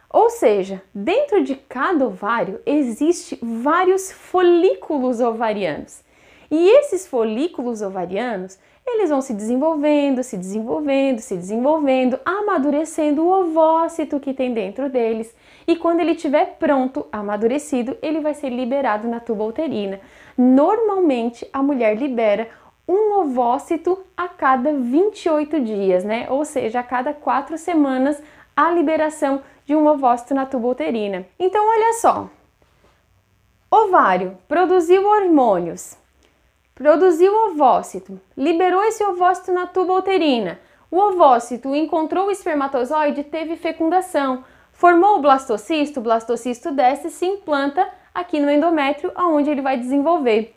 Ou 0.10 0.30
seja, 0.30 0.84
dentro 0.94 1.44
de 1.44 1.56
cada 1.56 2.06
ovário 2.06 2.62
existe 2.66 3.40
vários 3.42 4.12
folículos 4.12 5.20
ovarianos. 5.20 6.04
E 6.52 6.70
esses 6.70 7.08
folículos 7.08 7.82
ovarianos, 7.82 8.60
eles 8.86 9.10
vão 9.10 9.22
se 9.22 9.34
desenvolvendo, 9.34 10.24
se 10.24 10.38
desenvolvendo, 10.38 11.20
se 11.20 11.36
desenvolvendo, 11.36 12.20
amadurecendo 12.25 13.24
o 13.24 13.32
ovócito 13.32 14.20
que 14.20 14.34
tem 14.34 14.54
dentro 14.54 14.90
deles. 14.90 15.34
E 15.68 15.75
quando 15.75 16.02
ele 16.02 16.12
estiver 16.12 16.58
pronto, 16.60 17.06
amadurecido, 17.12 17.98
ele 18.02 18.20
vai 18.20 18.34
ser 18.34 18.50
liberado 18.50 19.08
na 19.08 19.20
tuba 19.20 19.46
uterina. 19.46 20.00
Normalmente, 20.38 21.48
a 21.54 21.63
mulher 21.63 21.98
libera 21.98 22.50
um 22.88 23.20
ovócito 23.20 24.04
a 24.18 24.28
cada 24.28 24.74
28 24.74 25.60
dias, 25.62 26.04
né? 26.04 26.28
Ou 26.30 26.44
seja, 26.44 26.82
a 26.82 26.84
cada 26.84 27.13
quatro 27.13 27.58
semanas, 27.58 28.22
a 28.56 28.70
liberação 28.70 29.42
de 29.66 29.75
um 29.75 29.88
ovócito 29.88 30.34
na 30.34 30.46
tuba 30.46 30.68
uterina. 30.68 31.25
Então, 31.40 31.66
olha 31.66 31.94
só. 31.94 32.30
Ovário 33.72 34.38
produziu 34.48 35.08
hormônios, 35.08 35.98
produziu 36.75 37.32
ovócito, 37.48 38.20
liberou 38.36 38.84
esse 38.84 39.03
ovócito 39.03 39.51
na 39.51 39.68
tuba 39.68 39.94
uterina. 39.94 40.60
O 40.89 40.98
ovócito 40.98 41.74
encontrou 41.75 42.27
o 42.27 42.32
espermatozoide, 42.32 43.24
teve 43.24 43.56
fecundação, 43.56 44.44
formou 44.72 45.18
o 45.18 45.22
blastocisto, 45.22 46.00
o 46.00 46.03
blastocisto 46.03 46.72
desce 46.72 47.08
e 47.08 47.12
se 47.12 47.25
implanta 47.25 47.88
aqui 48.13 48.39
no 48.39 48.50
endométrio, 48.50 49.12
aonde 49.15 49.50
ele 49.50 49.62
vai 49.62 49.77
desenvolver. 49.77 50.56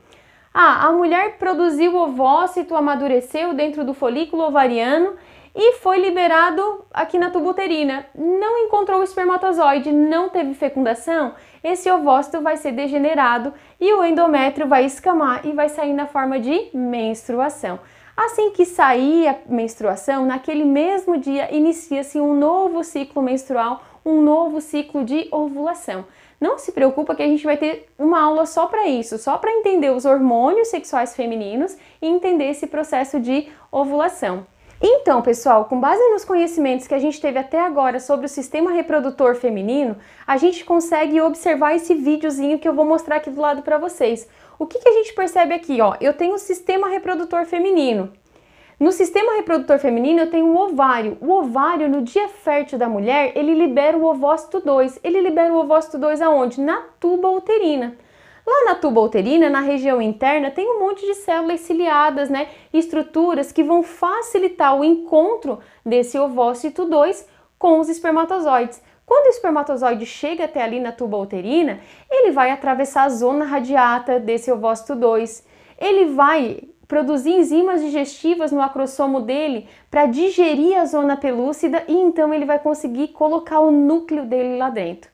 Ah, 0.52 0.86
a 0.86 0.92
mulher 0.92 1.36
produziu 1.38 1.94
o 1.94 2.02
ovócito, 2.02 2.74
amadureceu 2.74 3.52
dentro 3.52 3.84
do 3.84 3.92
folículo 3.92 4.44
ovariano 4.44 5.14
e 5.54 5.72
foi 5.74 5.98
liberado 5.98 6.84
aqui 6.92 7.18
na 7.18 7.30
tuba 7.30 7.50
uterina. 7.50 8.06
Não 8.14 8.58
encontrou 8.64 9.00
o 9.00 9.04
espermatozoide, 9.04 9.92
não 9.92 10.28
teve 10.28 10.54
fecundação, 10.54 11.34
esse 11.66 11.90
ovócito 11.90 12.40
vai 12.40 12.56
ser 12.56 12.70
degenerado 12.70 13.52
e 13.80 13.92
o 13.92 14.04
endométrio 14.04 14.68
vai 14.68 14.84
escamar 14.84 15.44
e 15.44 15.52
vai 15.52 15.68
sair 15.68 15.92
na 15.92 16.06
forma 16.06 16.38
de 16.38 16.70
menstruação. 16.72 17.80
Assim 18.16 18.50
que 18.50 18.64
sair 18.64 19.26
a 19.26 19.36
menstruação, 19.46 20.24
naquele 20.24 20.64
mesmo 20.64 21.18
dia 21.18 21.52
inicia-se 21.52 22.20
um 22.20 22.34
novo 22.34 22.84
ciclo 22.84 23.20
menstrual, 23.20 23.82
um 24.04 24.22
novo 24.22 24.60
ciclo 24.60 25.04
de 25.04 25.28
ovulação. 25.32 26.04
Não 26.40 26.56
se 26.56 26.70
preocupa 26.70 27.16
que 27.16 27.22
a 27.22 27.26
gente 27.26 27.44
vai 27.44 27.56
ter 27.56 27.88
uma 27.98 28.22
aula 28.22 28.46
só 28.46 28.66
para 28.66 28.86
isso, 28.86 29.18
só 29.18 29.36
para 29.36 29.50
entender 29.50 29.90
os 29.90 30.04
hormônios 30.04 30.68
sexuais 30.68 31.16
femininos 31.16 31.76
e 32.00 32.06
entender 32.06 32.50
esse 32.50 32.68
processo 32.68 33.18
de 33.18 33.48
ovulação. 33.72 34.46
Então, 34.80 35.22
pessoal, 35.22 35.64
com 35.64 35.80
base 35.80 36.02
nos 36.10 36.24
conhecimentos 36.24 36.86
que 36.86 36.94
a 36.94 36.98
gente 36.98 37.20
teve 37.20 37.38
até 37.38 37.58
agora 37.58 37.98
sobre 37.98 38.26
o 38.26 38.28
sistema 38.28 38.72
reprodutor 38.72 39.34
feminino, 39.34 39.96
a 40.26 40.36
gente 40.36 40.64
consegue 40.64 41.20
observar 41.20 41.74
esse 41.74 41.94
videozinho 41.94 42.58
que 42.58 42.68
eu 42.68 42.74
vou 42.74 42.84
mostrar 42.84 43.16
aqui 43.16 43.30
do 43.30 43.40
lado 43.40 43.62
para 43.62 43.78
vocês. 43.78 44.28
O 44.58 44.66
que, 44.66 44.78
que 44.78 44.88
a 44.88 44.92
gente 44.92 45.14
percebe 45.14 45.54
aqui? 45.54 45.80
Ó, 45.80 45.96
eu 45.98 46.12
tenho 46.12 46.34
o 46.34 46.38
sistema 46.38 46.88
reprodutor 46.88 47.46
feminino. 47.46 48.12
No 48.78 48.92
sistema 48.92 49.36
reprodutor 49.36 49.78
feminino 49.78 50.20
eu 50.20 50.30
tenho 50.30 50.48
o 50.48 50.56
ovário. 50.58 51.16
O 51.22 51.32
ovário, 51.32 51.88
no 51.88 52.02
dia 52.02 52.28
fértil 52.28 52.78
da 52.78 52.86
mulher, 52.86 53.32
ele 53.34 53.54
libera 53.54 53.96
o 53.96 54.04
ovócito 54.04 54.60
2. 54.60 55.00
Ele 55.02 55.22
libera 55.22 55.54
o 55.54 55.58
ovócito 55.58 55.96
2 55.96 56.20
aonde? 56.20 56.60
Na 56.60 56.82
tuba 57.00 57.30
uterina. 57.30 57.96
Lá 58.46 58.64
na 58.66 58.74
tuba 58.76 59.00
uterina, 59.00 59.50
na 59.50 59.60
região 59.60 60.00
interna, 60.00 60.52
tem 60.52 60.70
um 60.70 60.78
monte 60.78 61.04
de 61.04 61.14
células 61.14 61.60
ciliadas, 61.60 62.30
né? 62.30 62.48
Estruturas 62.72 63.50
que 63.50 63.64
vão 63.64 63.82
facilitar 63.82 64.78
o 64.78 64.84
encontro 64.84 65.58
desse 65.84 66.16
ovócito 66.16 66.84
2 66.84 67.28
com 67.58 67.80
os 67.80 67.88
espermatozoides. 67.88 68.80
Quando 69.04 69.26
o 69.26 69.30
espermatozoide 69.30 70.06
chega 70.06 70.44
até 70.44 70.62
ali 70.62 70.78
na 70.78 70.92
tuba 70.92 71.16
uterina, 71.16 71.80
ele 72.08 72.30
vai 72.30 72.52
atravessar 72.52 73.04
a 73.04 73.08
zona 73.08 73.44
radiata 73.44 74.20
desse 74.20 74.50
ovócito 74.52 74.94
2. 74.94 75.44
Ele 75.78 76.06
vai 76.06 76.60
produzir 76.86 77.32
enzimas 77.32 77.80
digestivas 77.80 78.52
no 78.52 78.62
acrossomo 78.62 79.20
dele 79.20 79.68
para 79.90 80.06
digerir 80.06 80.78
a 80.78 80.84
zona 80.84 81.16
pelúcida 81.16 81.82
e 81.88 81.94
então 81.94 82.32
ele 82.32 82.44
vai 82.44 82.60
conseguir 82.60 83.08
colocar 83.08 83.58
o 83.58 83.72
núcleo 83.72 84.24
dele 84.24 84.56
lá 84.56 84.70
dentro. 84.70 85.10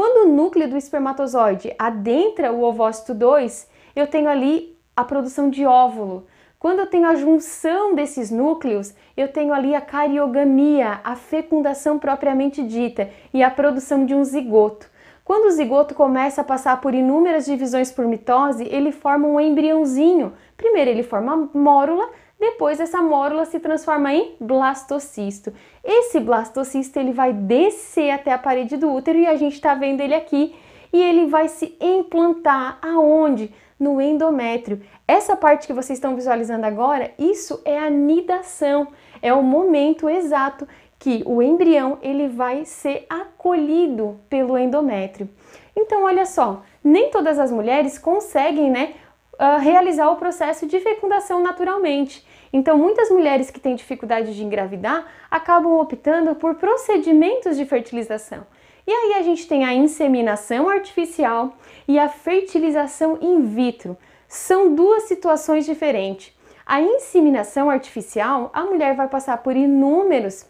Quando 0.00 0.26
o 0.26 0.32
núcleo 0.32 0.66
do 0.66 0.78
espermatozoide 0.78 1.74
adentra 1.78 2.50
o 2.50 2.62
ovócito 2.62 3.12
2, 3.12 3.68
eu 3.94 4.06
tenho 4.06 4.30
ali 4.30 4.74
a 4.96 5.04
produção 5.04 5.50
de 5.50 5.66
óvulo. 5.66 6.26
Quando 6.58 6.78
eu 6.78 6.86
tenho 6.86 7.06
a 7.06 7.14
junção 7.14 7.94
desses 7.94 8.30
núcleos, 8.30 8.94
eu 9.14 9.28
tenho 9.28 9.52
ali 9.52 9.74
a 9.74 9.80
cariogamia, 9.82 11.00
a 11.04 11.16
fecundação 11.16 11.98
propriamente 11.98 12.62
dita 12.62 13.10
e 13.34 13.42
a 13.42 13.50
produção 13.50 14.06
de 14.06 14.14
um 14.14 14.24
zigoto. 14.24 14.90
Quando 15.22 15.48
o 15.48 15.50
zigoto 15.50 15.94
começa 15.94 16.40
a 16.40 16.44
passar 16.44 16.80
por 16.80 16.94
inúmeras 16.94 17.44
divisões 17.44 17.92
por 17.92 18.06
mitose, 18.06 18.66
ele 18.70 18.92
forma 18.92 19.28
um 19.28 19.38
embriãozinho. 19.38 20.32
Primeiro 20.56 20.88
ele 20.88 21.02
forma 21.02 21.34
a 21.34 21.58
mórula, 21.58 22.08
depois 22.40 22.80
essa 22.80 23.02
mórula 23.02 23.44
se 23.44 23.60
transforma 23.60 24.14
em 24.14 24.34
blastocisto. 24.40 25.52
Esse 25.84 26.18
blastocisto 26.18 26.98
ele 26.98 27.12
vai 27.12 27.34
descer 27.34 28.10
até 28.10 28.32
a 28.32 28.38
parede 28.38 28.78
do 28.78 28.90
útero 28.90 29.18
e 29.18 29.26
a 29.26 29.36
gente 29.36 29.52
está 29.52 29.74
vendo 29.74 30.00
ele 30.00 30.14
aqui 30.14 30.54
e 30.90 31.02
ele 31.02 31.26
vai 31.26 31.48
se 31.48 31.76
implantar 31.78 32.78
aonde? 32.82 33.52
No 33.78 34.00
endométrio. 34.00 34.82
Essa 35.08 35.34
parte 35.34 35.66
que 35.66 35.72
vocês 35.72 35.98
estão 35.98 36.14
visualizando 36.14 36.66
agora, 36.66 37.12
isso 37.18 37.62
é 37.64 37.78
a 37.78 37.88
nidação. 37.88 38.88
É 39.22 39.32
o 39.32 39.42
momento 39.42 40.08
exato 40.08 40.68
que 40.98 41.22
o 41.24 41.40
embrião 41.40 41.98
ele 42.02 42.28
vai 42.28 42.66
ser 42.66 43.06
acolhido 43.08 44.20
pelo 44.28 44.58
endométrio. 44.58 45.30
Então, 45.74 46.04
olha 46.04 46.26
só, 46.26 46.62
nem 46.84 47.10
todas 47.10 47.38
as 47.38 47.50
mulheres 47.50 47.98
conseguem, 47.98 48.70
né, 48.70 48.94
uh, 49.34 49.58
realizar 49.58 50.10
o 50.10 50.16
processo 50.16 50.66
de 50.66 50.78
fecundação 50.80 51.42
naturalmente. 51.42 52.26
Então, 52.52 52.76
muitas 52.76 53.10
mulheres 53.10 53.50
que 53.50 53.60
têm 53.60 53.76
dificuldade 53.76 54.34
de 54.34 54.42
engravidar 54.42 55.06
acabam 55.30 55.78
optando 55.78 56.34
por 56.34 56.56
procedimentos 56.56 57.56
de 57.56 57.64
fertilização. 57.64 58.46
E 58.86 58.92
aí 58.92 59.14
a 59.20 59.22
gente 59.22 59.46
tem 59.46 59.64
a 59.64 59.72
inseminação 59.72 60.68
artificial 60.68 61.54
e 61.86 61.98
a 61.98 62.08
fertilização 62.08 63.18
in 63.20 63.42
vitro. 63.42 63.96
São 64.26 64.74
duas 64.74 65.04
situações 65.04 65.64
diferentes. 65.64 66.32
A 66.66 66.80
inseminação 66.80 67.70
artificial, 67.70 68.50
a 68.52 68.64
mulher 68.64 68.94
vai 68.94 69.08
passar 69.08 69.38
por 69.38 69.56
inúmeros 69.56 70.46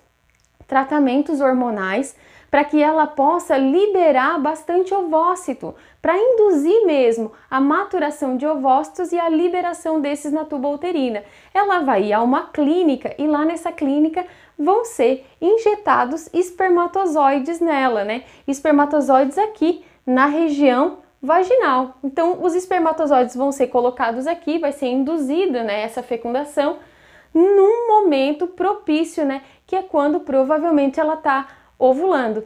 tratamentos 0.67 1.41
hormonais 1.41 2.17
para 2.51 2.65
que 2.65 2.83
ela 2.83 3.07
possa 3.07 3.57
liberar 3.57 4.39
bastante 4.41 4.93
ovócito, 4.93 5.75
para 6.01 6.17
induzir 6.17 6.87
mesmo 6.87 7.33
a 7.51 7.61
maturação 7.61 8.37
de 8.37 8.47
ovócitos 8.47 9.13
e 9.13 9.19
a 9.19 9.29
liberação 9.29 10.01
desses 10.01 10.33
na 10.33 10.45
tuba 10.45 10.69
uterina. 10.69 11.23
Ela 11.53 11.81
vai 11.81 12.13
a 12.13 12.23
uma 12.23 12.47
clínica 12.49 13.15
e 13.19 13.27
lá 13.27 13.45
nessa 13.45 13.71
clínica 13.71 14.27
vão 14.59 14.85
ser 14.85 15.27
injetados 15.41 16.29
espermatozoides 16.33 17.61
nela, 17.61 18.05
né? 18.05 18.25
Espermatozoides 18.47 19.37
aqui 19.39 19.85
na 20.07 20.27
região 20.27 20.99
vaginal. 21.23 21.97
Então, 22.03 22.43
os 22.43 22.55
espermatozoides 22.55 23.37
vão 23.37 23.53
ser 23.53 23.67
colocados 23.67 24.27
aqui, 24.27 24.59
vai 24.59 24.73
ser 24.73 24.87
induzida, 24.87 25.63
né, 25.63 25.83
essa 25.83 26.03
fecundação 26.03 26.79
num 27.33 27.87
momento 27.87 28.47
propício, 28.47 29.25
né, 29.25 29.43
que 29.67 29.77
é 29.77 29.83
quando 29.83 30.21
provavelmente 30.21 30.99
ela 30.99 31.15
está 31.15 31.47
ovulando. 31.79 32.45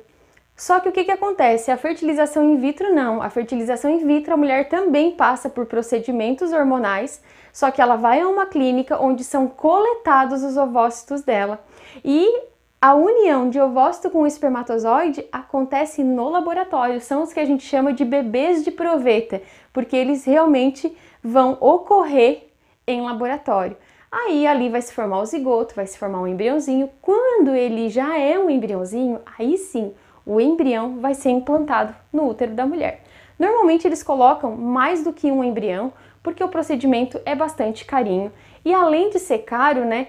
Só 0.56 0.78
que 0.78 0.88
o 0.88 0.92
que, 0.92 1.04
que 1.04 1.10
acontece? 1.10 1.70
A 1.70 1.76
fertilização 1.76 2.44
in 2.44 2.56
vitro 2.56 2.94
não. 2.94 3.20
A 3.20 3.28
fertilização 3.28 3.90
in 3.90 4.06
vitro, 4.06 4.34
a 4.34 4.36
mulher 4.36 4.68
também 4.68 5.10
passa 5.10 5.50
por 5.50 5.66
procedimentos 5.66 6.52
hormonais, 6.52 7.20
só 7.52 7.70
que 7.70 7.82
ela 7.82 7.96
vai 7.96 8.20
a 8.20 8.28
uma 8.28 8.46
clínica 8.46 9.00
onde 9.00 9.24
são 9.24 9.48
coletados 9.48 10.44
os 10.44 10.56
ovócitos 10.56 11.22
dela. 11.22 11.64
E 12.04 12.42
a 12.80 12.94
união 12.94 13.50
de 13.50 13.58
ovócito 13.58 14.10
com 14.10 14.26
espermatozoide 14.26 15.26
acontece 15.32 16.04
no 16.04 16.28
laboratório, 16.28 17.00
são 17.00 17.22
os 17.22 17.32
que 17.32 17.40
a 17.40 17.44
gente 17.44 17.64
chama 17.64 17.92
de 17.92 18.04
bebês 18.04 18.62
de 18.62 18.70
proveta, 18.70 19.42
porque 19.72 19.96
eles 19.96 20.24
realmente 20.24 20.96
vão 21.22 21.56
ocorrer 21.60 22.48
em 22.86 23.00
laboratório. 23.00 23.76
Aí 24.12 24.46
ali 24.46 24.68
vai 24.68 24.82
se 24.82 24.92
formar 24.92 25.20
o 25.20 25.26
zigoto, 25.26 25.74
vai 25.74 25.86
se 25.86 25.98
formar 25.98 26.20
um 26.20 26.28
embriãozinho. 26.28 26.88
Quando 27.02 27.52
ele 27.54 27.88
já 27.88 28.16
é 28.16 28.38
um 28.38 28.48
embriãozinho, 28.48 29.20
aí 29.36 29.56
sim 29.56 29.92
o 30.26 30.40
embrião 30.40 31.00
vai 31.00 31.14
ser 31.14 31.30
implantado 31.30 31.94
no 32.12 32.28
útero 32.28 32.52
da 32.52 32.66
mulher. 32.66 33.02
Normalmente 33.38 33.86
eles 33.86 34.02
colocam 34.02 34.56
mais 34.56 35.02
do 35.02 35.12
que 35.12 35.30
um 35.30 35.42
embrião, 35.42 35.92
porque 36.22 36.42
o 36.42 36.48
procedimento 36.48 37.20
é 37.24 37.34
bastante 37.34 37.84
carinho 37.84 38.32
e 38.64 38.72
além 38.72 39.10
de 39.10 39.18
ser 39.18 39.38
caro, 39.40 39.84
né, 39.84 40.08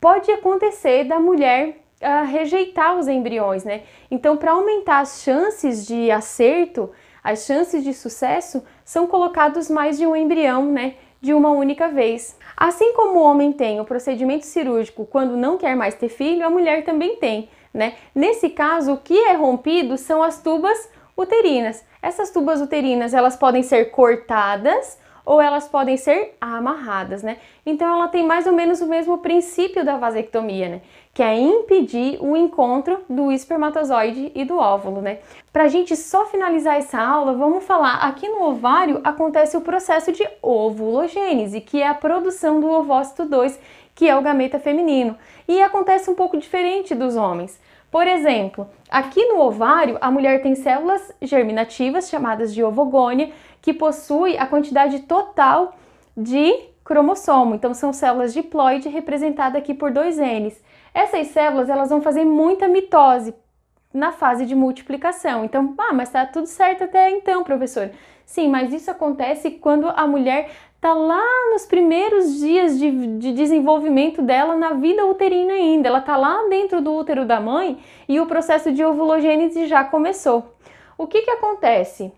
pode 0.00 0.30
acontecer 0.30 1.04
da 1.04 1.20
mulher 1.20 1.82
uh, 2.00 2.26
rejeitar 2.26 2.96
os 2.96 3.08
embriões, 3.08 3.64
né? 3.64 3.82
Então, 4.10 4.36
para 4.36 4.52
aumentar 4.52 5.00
as 5.00 5.22
chances 5.22 5.86
de 5.86 6.10
acerto, 6.10 6.90
as 7.22 7.44
chances 7.44 7.82
de 7.82 7.92
sucesso, 7.92 8.64
são 8.84 9.06
colocados 9.06 9.68
mais 9.68 9.98
de 9.98 10.06
um 10.06 10.14
embrião, 10.14 10.64
né? 10.64 10.94
De 11.20 11.34
uma 11.34 11.50
única 11.50 11.88
vez. 11.88 12.38
Assim 12.56 12.92
como 12.94 13.18
o 13.18 13.22
homem 13.22 13.52
tem 13.52 13.80
o 13.80 13.84
procedimento 13.84 14.46
cirúrgico 14.46 15.04
quando 15.04 15.36
não 15.36 15.58
quer 15.58 15.74
mais 15.74 15.94
ter 15.94 16.08
filho, 16.08 16.46
a 16.46 16.50
mulher 16.50 16.84
também 16.84 17.16
tem, 17.16 17.48
né? 17.76 17.94
Nesse 18.14 18.48
caso, 18.48 18.94
o 18.94 18.96
que 18.96 19.16
é 19.16 19.34
rompido 19.34 19.96
são 19.98 20.22
as 20.22 20.42
tubas 20.42 20.90
uterinas. 21.16 21.84
Essas 22.02 22.30
tubas 22.30 22.60
uterinas, 22.60 23.14
elas 23.14 23.36
podem 23.36 23.62
ser 23.62 23.90
cortadas 23.90 24.98
ou 25.26 25.40
elas 25.42 25.66
podem 25.66 25.96
ser 25.96 26.36
amarradas, 26.40 27.20
né? 27.20 27.38
Então 27.66 27.92
ela 27.92 28.06
tem 28.06 28.24
mais 28.24 28.46
ou 28.46 28.52
menos 28.52 28.80
o 28.80 28.86
mesmo 28.86 29.18
princípio 29.18 29.84
da 29.84 29.96
vasectomia, 29.96 30.68
né? 30.68 30.80
Que 31.12 31.20
é 31.20 31.36
impedir 31.36 32.16
o 32.20 32.36
encontro 32.36 33.00
do 33.10 33.32
espermatozoide 33.32 34.30
e 34.36 34.44
do 34.44 34.56
óvulo, 34.56 35.02
né? 35.02 35.18
Pra 35.52 35.66
gente 35.66 35.96
só 35.96 36.26
finalizar 36.26 36.76
essa 36.76 37.00
aula, 37.00 37.32
vamos 37.32 37.64
falar 37.64 37.96
aqui 37.96 38.28
no 38.28 38.44
ovário 38.44 39.00
acontece 39.02 39.56
o 39.56 39.62
processo 39.62 40.12
de 40.12 40.26
ovulogênese, 40.40 41.60
que 41.60 41.82
é 41.82 41.88
a 41.88 41.94
produção 41.94 42.60
do 42.60 42.70
ovócito 42.70 43.24
2, 43.24 43.58
que 43.96 44.08
é 44.08 44.16
o 44.16 44.22
gameta 44.22 44.60
feminino. 44.60 45.16
E 45.48 45.60
acontece 45.60 46.08
um 46.08 46.14
pouco 46.14 46.38
diferente 46.38 46.94
dos 46.94 47.16
homens. 47.16 47.58
Por 47.90 48.06
exemplo, 48.06 48.68
aqui 48.90 49.24
no 49.26 49.40
ovário, 49.40 49.96
a 50.00 50.10
mulher 50.10 50.42
tem 50.42 50.54
células 50.54 51.12
germinativas 51.22 52.08
chamadas 52.08 52.52
de 52.54 52.62
ovogônia, 52.62 53.30
que 53.62 53.72
possui 53.72 54.36
a 54.36 54.46
quantidade 54.46 55.00
total 55.00 55.74
de 56.16 56.52
cromossomo. 56.84 57.54
Então 57.54 57.74
são 57.74 57.92
células 57.92 58.32
diploide 58.32 58.88
representadas 58.88 59.60
aqui 59.60 59.74
por 59.74 59.90
dois 59.90 60.18
N's. 60.18 60.62
Essas 60.94 61.28
células 61.28 61.68
elas 61.68 61.90
vão 61.90 62.00
fazer 62.00 62.24
muita 62.24 62.68
mitose 62.68 63.34
na 63.92 64.12
fase 64.12 64.46
de 64.46 64.54
multiplicação. 64.54 65.44
Então, 65.44 65.74
ah, 65.78 65.92
mas 65.92 66.10
tá 66.10 66.26
tudo 66.26 66.46
certo 66.46 66.84
até 66.84 67.10
então, 67.10 67.42
professor. 67.42 67.90
Sim, 68.24 68.48
mas 68.48 68.72
isso 68.72 68.90
acontece 68.90 69.52
quando 69.52 69.88
a 69.88 70.06
mulher 70.06 70.50
tá 70.86 70.94
lá 70.94 71.50
nos 71.50 71.66
primeiros 71.66 72.38
dias 72.38 72.78
de, 72.78 73.18
de, 73.18 73.32
desenvolvimento 73.32 74.22
dela 74.22 74.54
na 74.54 74.72
vida 74.74 75.04
uterina 75.04 75.52
ainda. 75.52 75.88
Ela 75.88 76.00
tá 76.00 76.16
lá 76.16 76.46
dentro 76.48 76.80
do 76.80 76.94
útero 76.94 77.26
da 77.26 77.40
mãe 77.40 77.82
e 78.08 78.20
o 78.20 78.26
processo 78.26 78.70
de 78.70 78.84
ovulogênese 78.84 79.66
já 79.66 79.82
começou. 79.82 80.54
O 80.96 81.08
que 81.08 81.22
que 81.22 81.30
acontece? 81.30 82.12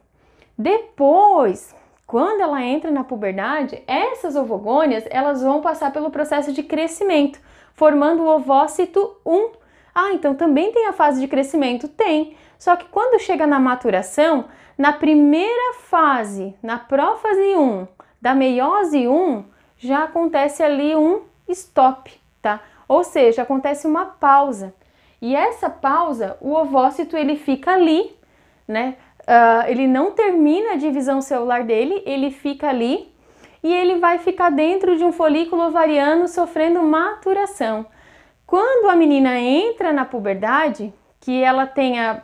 Depois, 0.58 1.74
quando 2.06 2.42
ela 2.42 2.62
entra 2.62 2.90
na 2.90 3.02
puberdade, 3.02 3.82
essas 3.86 4.36
ovogônias 4.36 5.04
elas 5.08 5.42
vão 5.42 5.62
passar 5.62 5.90
pelo 5.90 6.10
processo 6.10 6.52
de 6.52 6.62
crescimento, 6.62 7.40
formando 7.72 8.22
o 8.22 8.28
ovócito 8.28 9.16
1. 9.24 9.50
Ah, 9.94 10.12
então 10.12 10.34
também 10.34 10.72
tem 10.72 10.86
a 10.88 10.92
fase 10.92 11.22
de 11.22 11.26
crescimento? 11.26 11.88
Tem. 11.88 12.36
Só 12.58 12.76
que 12.76 12.84
quando 12.90 13.18
chega 13.18 13.46
na 13.46 13.58
maturação, 13.58 14.44
na 14.76 14.92
primeira 14.92 15.72
fase, 15.78 16.54
na 16.62 16.78
prófase 16.78 17.56
1, 17.56 17.88
da 18.20 18.34
meiose 18.34 19.06
1, 19.06 19.44
já 19.78 20.04
acontece 20.04 20.62
ali 20.62 20.94
um 20.96 21.22
stop, 21.48 22.12
tá? 22.42 22.60
Ou 22.88 23.04
seja, 23.04 23.42
acontece 23.42 23.86
uma 23.86 24.06
pausa. 24.06 24.74
E 25.20 25.34
essa 25.34 25.68
pausa, 25.68 26.36
o 26.40 26.52
ovócito 26.54 27.16
ele 27.16 27.36
fica 27.36 27.72
ali, 27.72 28.16
né? 28.66 28.96
Uh, 29.20 29.68
ele 29.68 29.86
não 29.86 30.12
termina 30.12 30.72
a 30.72 30.76
divisão 30.76 31.20
celular 31.20 31.64
dele, 31.64 32.02
ele 32.06 32.30
fica 32.30 32.68
ali 32.68 33.12
e 33.62 33.72
ele 33.72 33.98
vai 33.98 34.18
ficar 34.18 34.50
dentro 34.50 34.96
de 34.96 35.04
um 35.04 35.12
folículo 35.12 35.66
ovariano 35.66 36.26
sofrendo 36.28 36.82
maturação. 36.82 37.86
Quando 38.46 38.88
a 38.88 38.96
menina 38.96 39.38
entra 39.38 39.92
na 39.92 40.06
puberdade, 40.06 40.92
que 41.20 41.42
ela 41.42 41.66
tenha 41.66 42.22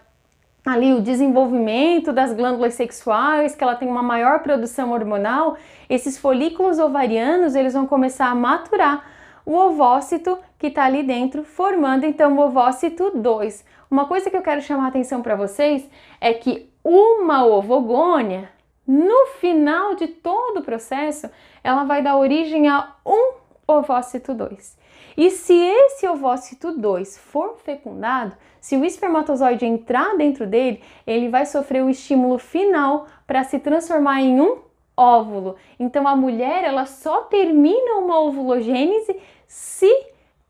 ali 0.64 0.94
o 0.94 1.02
desenvolvimento 1.02 2.12
das 2.12 2.32
glândulas 2.32 2.74
sexuais, 2.74 3.54
que 3.54 3.62
ela 3.62 3.74
tem 3.74 3.86
uma 3.86 4.02
maior 4.02 4.40
produção 4.40 4.92
hormonal, 4.92 5.56
esses 5.90 6.16
folículos 6.16 6.78
ovarianos 6.78 7.54
eles 7.54 7.74
vão 7.74 7.86
começar 7.86 8.26
a 8.26 8.34
maturar 8.34 9.04
o 9.44 9.54
ovócito 9.54 10.38
que 10.58 10.68
está 10.68 10.84
ali 10.84 11.02
dentro, 11.02 11.44
formando 11.44 12.04
então 12.04 12.36
o 12.36 12.40
ovócito 12.40 13.10
2. 13.14 13.64
Uma 13.90 14.06
coisa 14.06 14.30
que 14.30 14.36
eu 14.36 14.42
quero 14.42 14.62
chamar 14.62 14.86
a 14.86 14.88
atenção 14.88 15.20
para 15.20 15.36
vocês 15.36 15.88
é 16.20 16.32
que 16.32 16.70
uma 16.82 17.44
ovogônia, 17.44 18.48
no 18.86 19.26
final 19.38 19.94
de 19.94 20.08
todo 20.08 20.60
o 20.60 20.62
processo, 20.62 21.30
ela 21.62 21.84
vai 21.84 22.02
dar 22.02 22.16
origem 22.16 22.68
a 22.68 22.94
um 23.04 23.33
ovócito 23.66 24.34
2. 24.34 24.78
E 25.16 25.30
se 25.30 25.54
esse 25.54 26.08
ovócito 26.08 26.72
2 26.72 27.18
for 27.18 27.56
fecundado, 27.56 28.36
se 28.60 28.76
o 28.76 28.84
espermatozoide 28.84 29.66
entrar 29.66 30.16
dentro 30.16 30.46
dele, 30.46 30.82
ele 31.06 31.28
vai 31.28 31.46
sofrer 31.46 31.82
o 31.82 31.90
estímulo 31.90 32.38
final 32.38 33.06
para 33.26 33.44
se 33.44 33.58
transformar 33.58 34.20
em 34.20 34.40
um 34.40 34.58
óvulo. 34.96 35.56
Então 35.78 36.06
a 36.08 36.16
mulher 36.16 36.64
ela 36.64 36.86
só 36.86 37.22
termina 37.22 37.98
uma 37.98 38.20
ovulogênese 38.20 39.16
se 39.46 39.90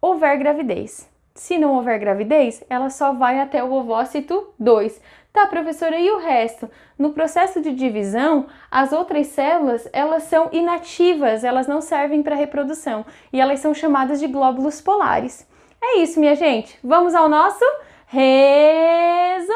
houver 0.01 0.39
gravidez. 0.39 1.11
Se 1.35 1.59
não 1.59 1.75
houver 1.75 1.99
gravidez, 1.99 2.63
ela 2.71 2.89
só 2.91 3.13
vai 3.13 3.41
até 3.41 3.63
o 3.63 3.73
ovócito 3.73 4.55
2. 4.59 5.01
Tá, 5.35 5.49
professora, 5.49 5.99
e 5.99 6.09
o 6.13 6.19
resto? 6.19 6.71
No 6.97 7.13
processo 7.13 7.61
de 7.61 7.75
divisão, 7.75 8.47
as 8.71 8.93
outras 8.93 9.27
células, 9.27 9.89
elas 9.93 10.23
são 10.23 10.49
inativas, 10.53 11.43
elas 11.43 11.67
não 11.67 11.81
servem 11.81 12.23
para 12.23 12.37
reprodução 12.37 13.05
e 13.33 13.41
elas 13.41 13.59
são 13.59 13.75
chamadas 13.75 14.21
de 14.21 14.29
glóbulos 14.29 14.81
polares. 14.81 15.45
É 15.83 15.99
isso, 15.99 16.21
minha 16.21 16.37
gente. 16.37 16.79
Vamos 16.85 17.17
ao 17.17 17.29
nosso 17.29 17.65
resumindo. 18.07 19.55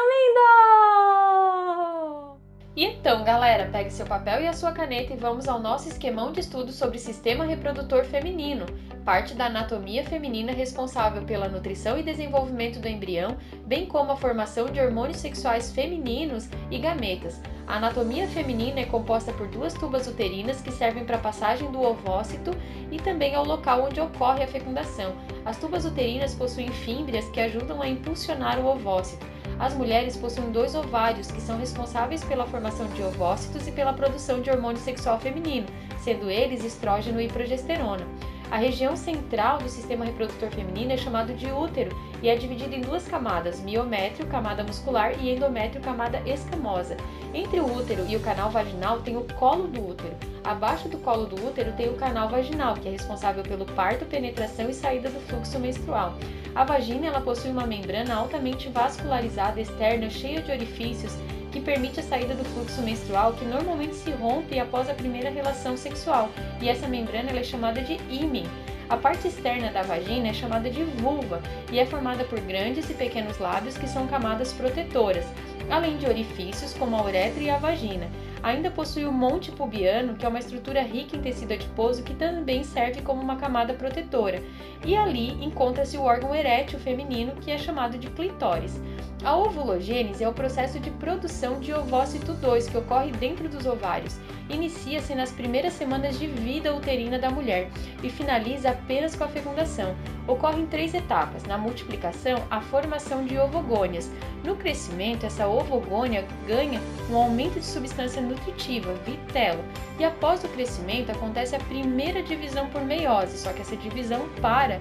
E 2.79 2.85
então, 2.85 3.25
galera, 3.25 3.67
pegue 3.69 3.91
seu 3.91 4.05
papel 4.05 4.41
e 4.41 4.47
a 4.47 4.53
sua 4.53 4.71
caneta 4.71 5.11
e 5.11 5.17
vamos 5.17 5.49
ao 5.49 5.59
nosso 5.59 5.89
esquemão 5.89 6.31
de 6.31 6.39
estudo 6.39 6.71
sobre 6.71 6.97
sistema 6.97 7.43
reprodutor 7.43 8.05
feminino 8.05 8.65
parte 9.09 9.33
da 9.33 9.47
anatomia 9.47 10.03
feminina 10.03 10.51
responsável 10.51 11.23
pela 11.23 11.47
nutrição 11.47 11.97
e 11.97 12.03
desenvolvimento 12.03 12.79
do 12.79 12.87
embrião, 12.87 13.37
bem 13.65 13.87
como 13.87 14.11
a 14.11 14.15
formação 14.15 14.67
de 14.67 14.79
hormônios 14.79 15.17
sexuais 15.17 15.71
femininos 15.71 16.47
e 16.69 16.77
gametas. 16.77 17.41
A 17.65 17.77
anatomia 17.77 18.27
feminina 18.27 18.81
é 18.81 18.85
composta 18.85 19.33
por 19.33 19.47
duas 19.47 19.73
tubas 19.73 20.07
uterinas 20.07 20.61
que 20.61 20.71
servem 20.71 21.05
para 21.05 21.15
a 21.15 21.21
passagem 21.21 21.71
do 21.71 21.81
ovócito 21.81 22.51
e 22.91 22.99
também 22.99 23.33
ao 23.33 23.43
local 23.43 23.85
onde 23.85 23.99
ocorre 23.99 24.43
a 24.43 24.47
fecundação. 24.47 25.15
As 25.43 25.57
tubas 25.57 25.85
uterinas 25.85 26.35
possuem 26.35 26.69
fímbrias 26.69 27.27
que 27.29 27.41
ajudam 27.41 27.81
a 27.81 27.87
impulsionar 27.87 28.59
o 28.59 28.67
ovócito. 28.67 29.25
As 29.59 29.73
mulheres 29.73 30.15
possuem 30.15 30.51
dois 30.51 30.73
ovários 30.73 31.29
que 31.29 31.41
são 31.41 31.57
responsáveis 31.59 32.23
pela 32.23 32.47
formação 32.47 32.87
de 32.87 33.03
ovócitos 33.03 33.67
e 33.67 33.71
pela 33.73 33.91
produção 33.91 34.41
de 34.41 34.49
hormônio 34.49 34.79
sexual 34.79 35.19
feminino, 35.19 35.67
sendo 36.01 36.29
eles 36.31 36.63
estrógeno 36.63 37.19
e 37.19 37.27
progesterona. 37.27 38.07
A 38.51 38.57
região 38.57 38.95
central 38.95 39.59
do 39.59 39.69
sistema 39.69 40.03
reprodutor 40.03 40.49
feminino 40.49 40.91
é 40.91 40.97
chamado 40.97 41.35
de 41.35 41.51
útero 41.51 41.95
e 42.19 42.27
é 42.27 42.35
dividido 42.35 42.73
em 42.73 42.81
duas 42.81 43.07
camadas, 43.07 43.61
miométrio, 43.61 44.25
camada 44.25 44.63
muscular, 44.63 45.13
e 45.23 45.29
endométrio, 45.29 45.81
camada 45.81 46.19
escamosa. 46.25 46.97
Entre 47.31 47.59
o 47.59 47.77
útero 47.77 48.07
e 48.07 48.15
o 48.15 48.19
canal 48.19 48.49
vaginal 48.49 49.01
tem 49.01 49.15
o 49.15 49.23
colo 49.35 49.67
do 49.67 49.87
útero. 49.89 50.15
Abaixo 50.43 50.89
do 50.89 50.97
colo 50.97 51.27
do 51.27 51.47
útero 51.47 51.73
tem 51.73 51.89
o 51.89 51.95
canal 51.95 52.27
vaginal, 52.27 52.73
que 52.73 52.87
é 52.87 52.91
responsável 52.91 53.43
pelo 53.43 53.65
parto, 53.67 54.05
penetração 54.05 54.67
e 54.67 54.73
saída 54.73 55.11
do 55.11 55.19
fluxo 55.19 55.59
menstrual. 55.59 56.15
A 56.55 56.63
vagina 56.63 57.05
ela 57.05 57.21
possui 57.21 57.51
uma 57.51 57.67
membrana 57.67 58.15
altamente 58.15 58.67
vascularizada 58.69 59.61
externa, 59.61 60.09
cheia 60.09 60.41
de 60.41 60.51
orifícios 60.51 61.15
que 61.59 61.65
permite 61.65 61.99
a 61.99 62.03
saída 62.03 62.33
do 62.33 62.45
fluxo 62.45 62.81
menstrual, 62.81 63.33
que 63.33 63.43
normalmente 63.43 63.95
se 63.95 64.11
rompe 64.11 64.57
após 64.57 64.89
a 64.89 64.93
primeira 64.93 65.29
relação 65.29 65.75
sexual, 65.75 66.29
e 66.61 66.69
essa 66.69 66.87
membrana 66.87 67.31
é 67.31 67.43
chamada 67.43 67.81
de 67.81 67.99
ímen. 68.09 68.45
A 68.89 68.95
parte 68.95 69.27
externa 69.27 69.69
da 69.69 69.83
vagina 69.83 70.29
é 70.29 70.33
chamada 70.33 70.69
de 70.69 70.83
vulva 70.83 71.41
e 71.71 71.77
é 71.77 71.85
formada 71.85 72.23
por 72.23 72.39
grandes 72.39 72.89
e 72.89 72.93
pequenos 72.93 73.37
lábios 73.37 73.77
que 73.77 73.87
são 73.87 74.07
camadas 74.07 74.53
protetoras, 74.53 75.25
além 75.69 75.97
de 75.97 76.07
orifícios 76.07 76.73
como 76.73 76.95
a 76.95 77.03
uretra 77.03 77.43
e 77.43 77.49
a 77.49 77.57
vagina. 77.57 78.09
Ainda 78.41 78.71
possui 78.71 79.05
o 79.05 79.11
monte 79.11 79.51
pubiano, 79.51 80.15
que 80.15 80.25
é 80.25 80.29
uma 80.29 80.39
estrutura 80.39 80.81
rica 80.81 81.17
em 81.17 81.21
tecido 81.21 81.53
adiposo 81.53 82.03
que 82.03 82.13
também 82.13 82.63
serve 82.63 83.01
como 83.01 83.21
uma 83.21 83.35
camada 83.35 83.73
protetora. 83.73 84.41
E 84.85 84.95
ali 84.95 85.31
encontra-se 85.43 85.97
o 85.97 86.03
órgão 86.03 86.33
erétil 86.33 86.79
feminino, 86.79 87.33
que 87.41 87.51
é 87.51 87.57
chamado 87.57 87.97
de 87.97 88.09
clitóris. 88.09 88.79
A 89.23 89.35
ovulogênese 89.35 90.23
é 90.23 90.29
o 90.29 90.33
processo 90.33 90.79
de 90.79 90.89
produção 90.91 91.59
de 91.59 91.73
ovócito 91.73 92.33
2 92.33 92.69
que 92.69 92.77
ocorre 92.77 93.11
dentro 93.11 93.49
dos 93.49 93.65
ovários. 93.65 94.17
Inicia-se 94.49 95.13
nas 95.13 95.31
primeiras 95.31 95.73
semanas 95.73 96.17
de 96.17 96.25
vida 96.25 96.73
uterina 96.73 97.19
da 97.19 97.29
mulher 97.29 97.69
e 98.01 98.09
finaliza 98.09 98.69
apenas 98.69 99.15
com 99.15 99.25
a 99.25 99.27
fecundação. 99.27 99.93
Ocorre 100.29 100.61
em 100.61 100.67
três 100.67 100.93
etapas: 100.93 101.43
na 101.43 101.57
multiplicação, 101.57 102.43
a 102.51 102.61
formação 102.61 103.25
de 103.25 103.37
ovogônias. 103.37 104.11
No 104.43 104.55
crescimento, 104.55 105.25
essa 105.25 105.47
ovogônia 105.47 106.23
ganha 106.47 106.79
um 107.09 107.17
aumento 107.17 107.59
de 107.59 107.65
substância 107.65 108.21
nutritiva, 108.21 108.93
vitelo, 109.05 109.63
e 109.97 110.05
após 110.05 110.43
o 110.43 110.49
crescimento 110.49 111.11
acontece 111.11 111.55
a 111.55 111.59
primeira 111.59 112.21
divisão 112.21 112.69
por 112.69 112.85
meiose, 112.85 113.39
só 113.39 113.51
que 113.51 113.61
essa 113.61 113.75
divisão 113.75 114.29
para 114.39 114.79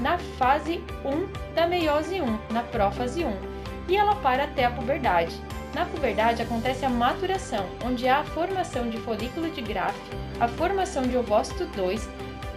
na 0.00 0.18
fase 0.38 0.82
1 1.04 1.54
da 1.54 1.66
meiose 1.66 2.20
1, 2.20 2.52
na 2.52 2.62
prófase 2.62 3.24
1 3.24 3.56
e 3.88 3.96
ela 3.96 4.16
para 4.16 4.44
até 4.44 4.64
a 4.64 4.70
puberdade. 4.70 5.34
Na 5.74 5.84
puberdade 5.84 6.42
acontece 6.42 6.84
a 6.84 6.90
maturação, 6.90 7.66
onde 7.84 8.08
há 8.08 8.20
a 8.20 8.24
formação 8.24 8.88
de 8.88 8.98
folículo 8.98 9.50
de 9.50 9.60
Graff, 9.60 9.98
a 10.40 10.48
formação 10.48 11.02
de 11.04 11.16
ovócito 11.16 11.66
2 11.76 12.08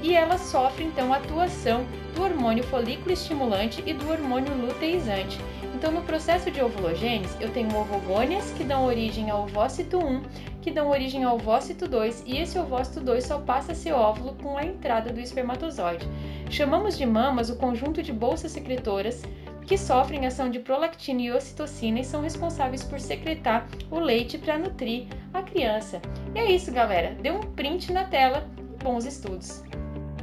e 0.02 0.14
ela 0.16 0.38
sofre 0.38 0.86
então 0.86 1.14
atuação 1.14 1.86
do 2.20 2.26
hormônio 2.26 2.66
folículo 2.66 3.14
estimulante 3.14 3.82
e 3.86 3.94
do 3.94 4.12
hormônio 4.12 4.54
luteizante. 4.54 5.40
Então, 5.74 5.90
no 5.90 6.02
processo 6.02 6.52
de 6.52 6.62
ovulogênese, 6.62 7.34
eu 7.40 7.50
tenho 7.50 7.74
ovogônias 7.74 8.52
que 8.52 8.66
dão 8.66 8.86
origem 8.86 9.30
ao 9.30 9.44
ovócito 9.44 9.98
1, 9.98 10.24
que 10.62 10.70
dão 10.70 10.90
origem 10.90 11.24
ao 11.24 11.36
ovócito 11.36 11.88
2, 11.88 12.26
e 12.28 12.38
esse 12.38 12.60
ovócito 12.60 13.00
2 13.00 13.24
só 13.24 13.40
passa 13.40 13.72
a 13.72 13.76
ser 13.76 13.94
óvulo 13.94 14.36
com 14.44 14.58
a 14.58 14.66
entrada 14.66 15.14
do 15.14 15.22
espermatozoide. 15.22 16.06
Chamamos 16.50 16.98
de 16.98 17.06
mamas 17.06 17.50
o 17.50 17.56
conjunto 17.56 18.04
de 18.04 18.12
bolsas 18.12 18.52
secretoras 18.52 19.24
que 19.66 19.78
sofrem 19.78 20.26
ação 20.26 20.50
de 20.50 20.60
prolactina 20.60 21.22
e 21.22 21.32
ocitocina 21.32 22.02
e 22.02 22.04
são 22.04 22.22
responsáveis 22.22 22.84
por 22.84 23.00
secretar 23.00 23.66
o 23.90 23.98
leite 23.98 24.38
para 24.38 24.58
nutrir 24.58 25.06
a 25.34 25.42
criança. 25.42 26.02
E 26.36 26.40
é 26.40 26.52
isso, 26.52 26.70
galera. 26.70 27.16
Dê 27.22 27.32
um 27.32 27.40
print 27.40 27.94
na 27.94 28.04
tela. 28.04 28.46
Bons 28.84 29.06
estudos! 29.06 29.69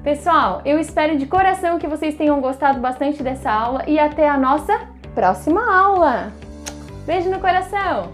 Pessoal, 0.07 0.63
eu 0.65 0.79
espero 0.79 1.19
de 1.19 1.27
coração 1.27 1.81
que 1.81 1.87
vocês 1.89 2.15
tenham 2.15 2.41
gostado 2.41 2.79
bastante 2.79 3.25
dessa 3.25 3.51
aula 3.51 3.83
e 3.89 3.99
até 3.99 4.29
a 4.29 4.39
nossa 4.39 4.87
próxima 5.17 5.61
aula. 5.69 6.33
Beijo 7.05 7.29
no 7.29 7.41
coração! 7.41 8.13